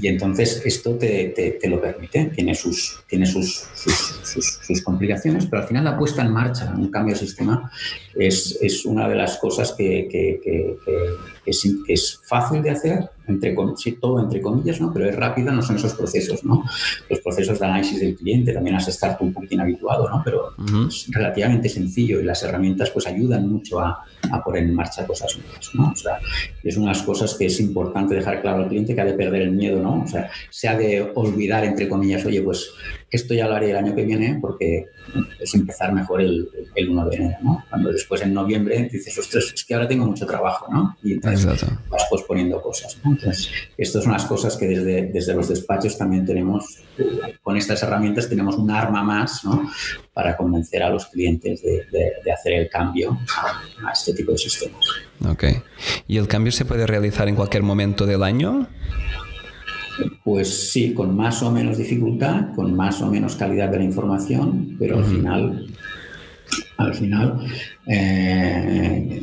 [0.01, 5.85] Y, entonces esto te, lo permite, tiene, sus, tiene sus, sus, complicaciones, pero al final
[5.85, 7.71] la puesta en marcha, un cambio de sistema,
[8.15, 11.51] es, es una de las cosas que, que, que,
[11.93, 14.93] es, fácil de hacer, entre, sí, todo entre comillas, ¿no?
[14.93, 16.45] pero es rápida, no son esos procesos.
[16.45, 16.65] ¿no?
[17.09, 20.23] Los procesos de análisis del cliente también has de estar un poquitín habituado, ¿no?
[20.25, 20.55] pero
[20.89, 25.39] es relativamente sencillo y las herramientas pues ayudan mucho a, a poner en marcha cosas
[25.39, 25.71] nuevas.
[25.75, 25.91] ¿no?
[25.91, 26.19] O sea,
[26.63, 29.53] es unas cosas que es importante dejar claro al cliente que ha de perder el
[29.53, 30.03] miedo, ¿no?
[30.03, 32.73] O sea, se ha de olvidar, entre comillas, oye, pues
[33.11, 34.87] esto ya lo haré el año que viene porque
[35.41, 37.65] es empezar mejor el, el 1 de enero, ¿no?
[37.69, 40.97] Cuando después en noviembre dices, ostras, es que ahora tengo mucho trabajo, ¿no?
[41.03, 43.13] Y entonces vas posponiendo cosas, ¿no?
[43.13, 46.83] Entonces, estas son las cosas que desde, desde los despachos también tenemos,
[47.43, 49.69] con estas herramientas tenemos un arma más, ¿no?
[50.13, 53.19] Para convencer a los clientes de, de, hacer el cambio
[53.85, 54.87] a, este tipo de sistemas.
[55.29, 55.45] Ok.
[56.07, 58.69] ¿Y el cambio se puede realizar en cualquier momento del año?
[60.25, 64.77] Pues sí, con más o menos dificultad, con más o menos calidad de la información,
[64.79, 65.67] pero al final,
[66.77, 67.41] al final,
[67.87, 69.21] eh,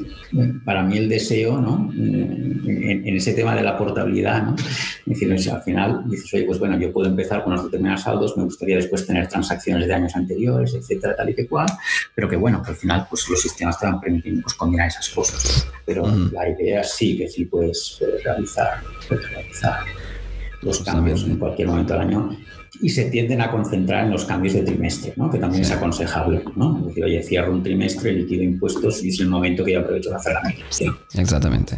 [0.65, 1.91] para mí el deseo, ¿no?
[1.93, 4.55] En, ese tema de la portabilidad, ¿no?
[4.55, 8.37] Es decir, al final dices, oye, pues bueno, yo puedo empezar con unos determinados saldos,
[8.37, 11.67] me gustaría después tener transacciones de años anteriores, etcétera, tal y que cual,
[12.13, 15.09] pero que bueno, que al final pues los sistemas te van permitiendo pues, combinar esas
[15.09, 15.67] cosas.
[15.85, 19.79] Pero la idea sí que sí puedes, realizar, puedes realizar
[20.67, 22.37] los cambios en cualquier momento del año
[22.81, 25.29] y se tienden a concentrar en los cambios de trimestre, ¿no?
[25.29, 26.43] que también es aconsejable.
[26.55, 26.79] ¿no?
[26.79, 30.09] Es decir, oye, cierro un trimestre, liquido impuestos y es el momento que yo aprovecho
[30.09, 30.97] para hacer la migración.
[31.15, 31.77] Exactamente.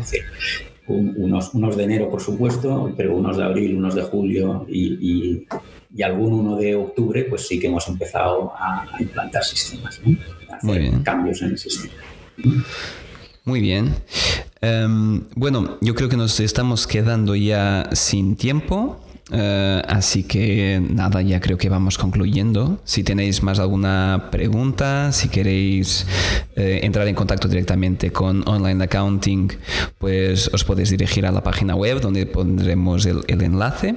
[0.87, 5.45] unos, unos de enero, por supuesto, pero unos de abril, unos de julio y,
[5.91, 10.17] y, algún uno de octubre, pues sí que hemos empezado a, implantar sistemas, ¿no?
[10.51, 11.93] a hacer cambios en el sistema.
[13.45, 13.95] Muy bien.
[14.61, 18.99] Em, bueno, yo creo que nos estamos quedando ya sin tiempo.
[19.31, 22.79] Eh, así que nada, ya creo que vamos concluyendo.
[22.83, 26.05] Si tenéis más alguna pregunta, si queréis
[26.55, 29.51] eh, entrar en contacto directamente con Online Accounting,
[29.97, 33.95] pues os podéis dirigir a la página web donde pondremos el, el enlace.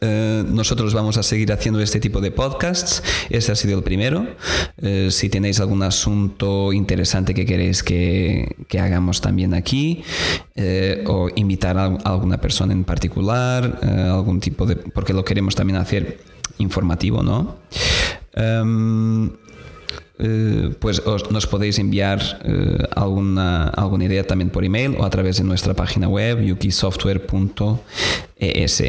[0.00, 3.02] Eh, nosotros vamos a seguir haciendo este tipo de podcasts.
[3.28, 4.26] Este ha sido el primero.
[4.78, 10.02] Eh, si tenéis algún asunto interesante que queréis que, hagamos también aquí,
[10.54, 14.76] eh, o invitar a, alguna persona en particular, algún tipo de.
[14.76, 16.20] porque lo queremos también hacer
[16.58, 17.56] informativo, ¿no?
[18.34, 19.30] Em,
[20.78, 22.20] pues nos podéis enviar
[22.94, 28.82] alguna, alguna idea también por email o a través de nuestra página web yukisoftware.es.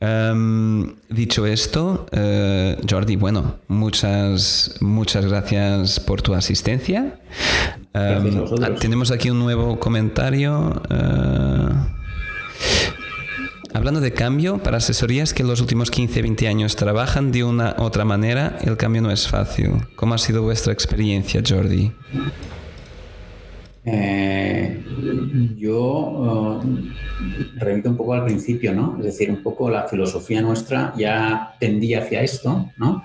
[0.00, 7.18] Em, dicho esto, uh, Jordi, bueno, muchas, muchas gracias por tu asistencia.
[7.94, 10.80] Um, tenemos aquí un nuevo comentario.
[10.88, 11.74] Uh,
[13.74, 17.74] hablando de cambio, para asesorías que en los últimos 15, 20 años trabajan de una
[17.78, 19.84] u otra manera, el cambio no es fácil.
[19.96, 21.90] ¿Cómo ha sido vuestra experiencia, Jordi?
[23.90, 24.84] Eh,
[25.56, 28.96] yo eh, remito un poco al principio, ¿no?
[28.98, 33.02] Es decir, un poco la filosofía nuestra ya tendía hacia esto, ¿no?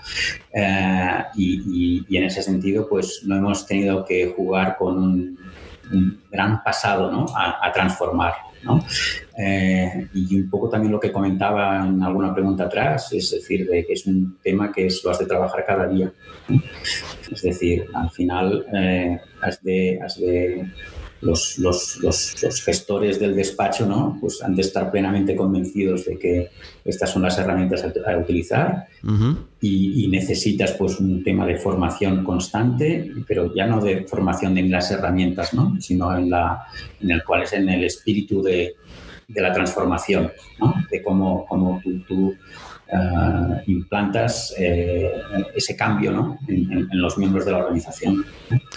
[0.54, 5.40] Eh, y, en ese sentido, pues no hemos tenido que jugar con un,
[6.32, 7.26] gran pasado, ¿no?
[7.36, 8.34] A, transformar,
[8.64, 8.86] ¿no?
[10.14, 13.94] y un poco también lo que comentaba en alguna pregunta atrás, es decir, de que
[13.94, 16.12] es un tema que es, lo has de trabajar cada día.
[17.32, 18.66] Es decir, al final
[19.42, 20.66] has de, has de
[21.24, 24.18] los, los, los, gestores del despacho ¿no?
[24.20, 26.50] pues han de estar plenamente convencidos de que
[26.84, 28.88] estas son las herramientas a, utilizar
[29.62, 34.92] y, necesitas pues un tema de formación constante, pero ya no de formación en las
[34.92, 35.76] herramientas, ¿no?
[35.80, 36.68] sino en, la,
[37.02, 38.76] en el cual es en el espíritu de,
[39.28, 40.74] de la transformación, ¿no?
[40.92, 42.34] de cómo, cómo tú, tú
[42.94, 45.12] uh, implantas eh,
[45.56, 46.38] ese cambio ¿no?
[46.48, 48.26] en, en, los miembros de la organización.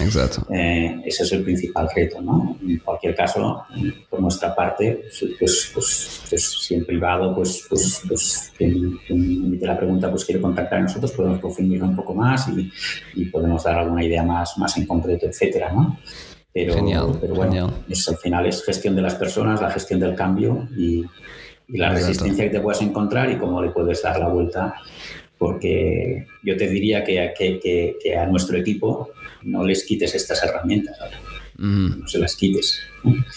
[0.00, 0.46] Exacto.
[0.52, 2.20] Eh, ese es el principal reto.
[2.20, 2.56] ¿no?
[2.62, 3.64] En cualquier caso,
[4.08, 5.02] por nuestra parte,
[5.38, 10.40] pues, pues, pues si en privado, pues, pues, pues quien, quien la pregunta pues quiere
[10.40, 12.70] contactar a nosotros, podemos profundizar un poco más y,
[13.14, 15.98] y, podemos dar alguna idea más, más en concreto, etcétera, ¿no?
[16.52, 20.14] Pero, genial, pero bueno, Es, al final es gestión de las personas, la gestión del
[20.14, 21.04] cambio y,
[21.68, 24.74] y la resistencia que te puedas encontrar y cómo le puedes dar la vuelta.
[25.38, 29.10] Porque yo te diría que, que, que, a nuestro equipo
[29.42, 30.96] no les quites estas herramientas,
[31.58, 32.80] no se las quites.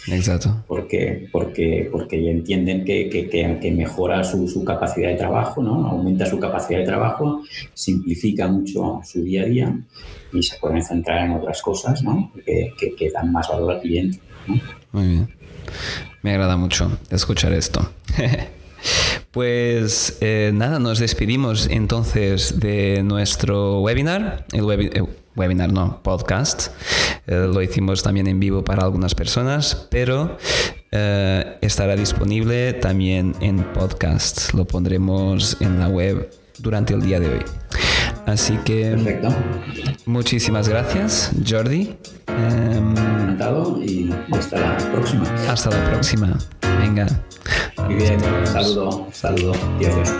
[0.07, 0.63] Exacto.
[0.65, 5.87] Porque, porque, porque entienden que, que mejora su, su, capacidad de trabajo, ¿no?
[5.87, 9.79] aumenta su capacidad de trabajo, simplifica mucho su día a día
[10.31, 12.31] y se pueden centrar en otras cosas ¿no?
[12.45, 14.19] que, que, dan más valor al cliente.
[14.91, 15.29] Muy bien.
[16.21, 17.89] Me agrada mucho escuchar esto.
[19.31, 25.03] Pues eh, nada, nos despedimos entonces de nuestro webinar, el eh,
[25.35, 26.69] webinar no, podcast.
[27.27, 30.37] Eh, lo hicimos también en vivo para algunas personas, pero
[30.91, 34.53] estará disponible también en podcast.
[34.53, 37.45] Lo pondremos en la web durante el día de hoy.
[38.25, 39.29] Así que Perfecto.
[40.05, 41.95] muchísimas gracias, Jordi.
[42.27, 43.08] Um,
[43.39, 45.23] Encantado y hasta la próxima.
[45.47, 46.37] Hasta la próxima.
[46.81, 47.07] Venga.
[47.85, 49.53] Muy bien, saludo, saludo.
[49.79, 50.13] Gracias.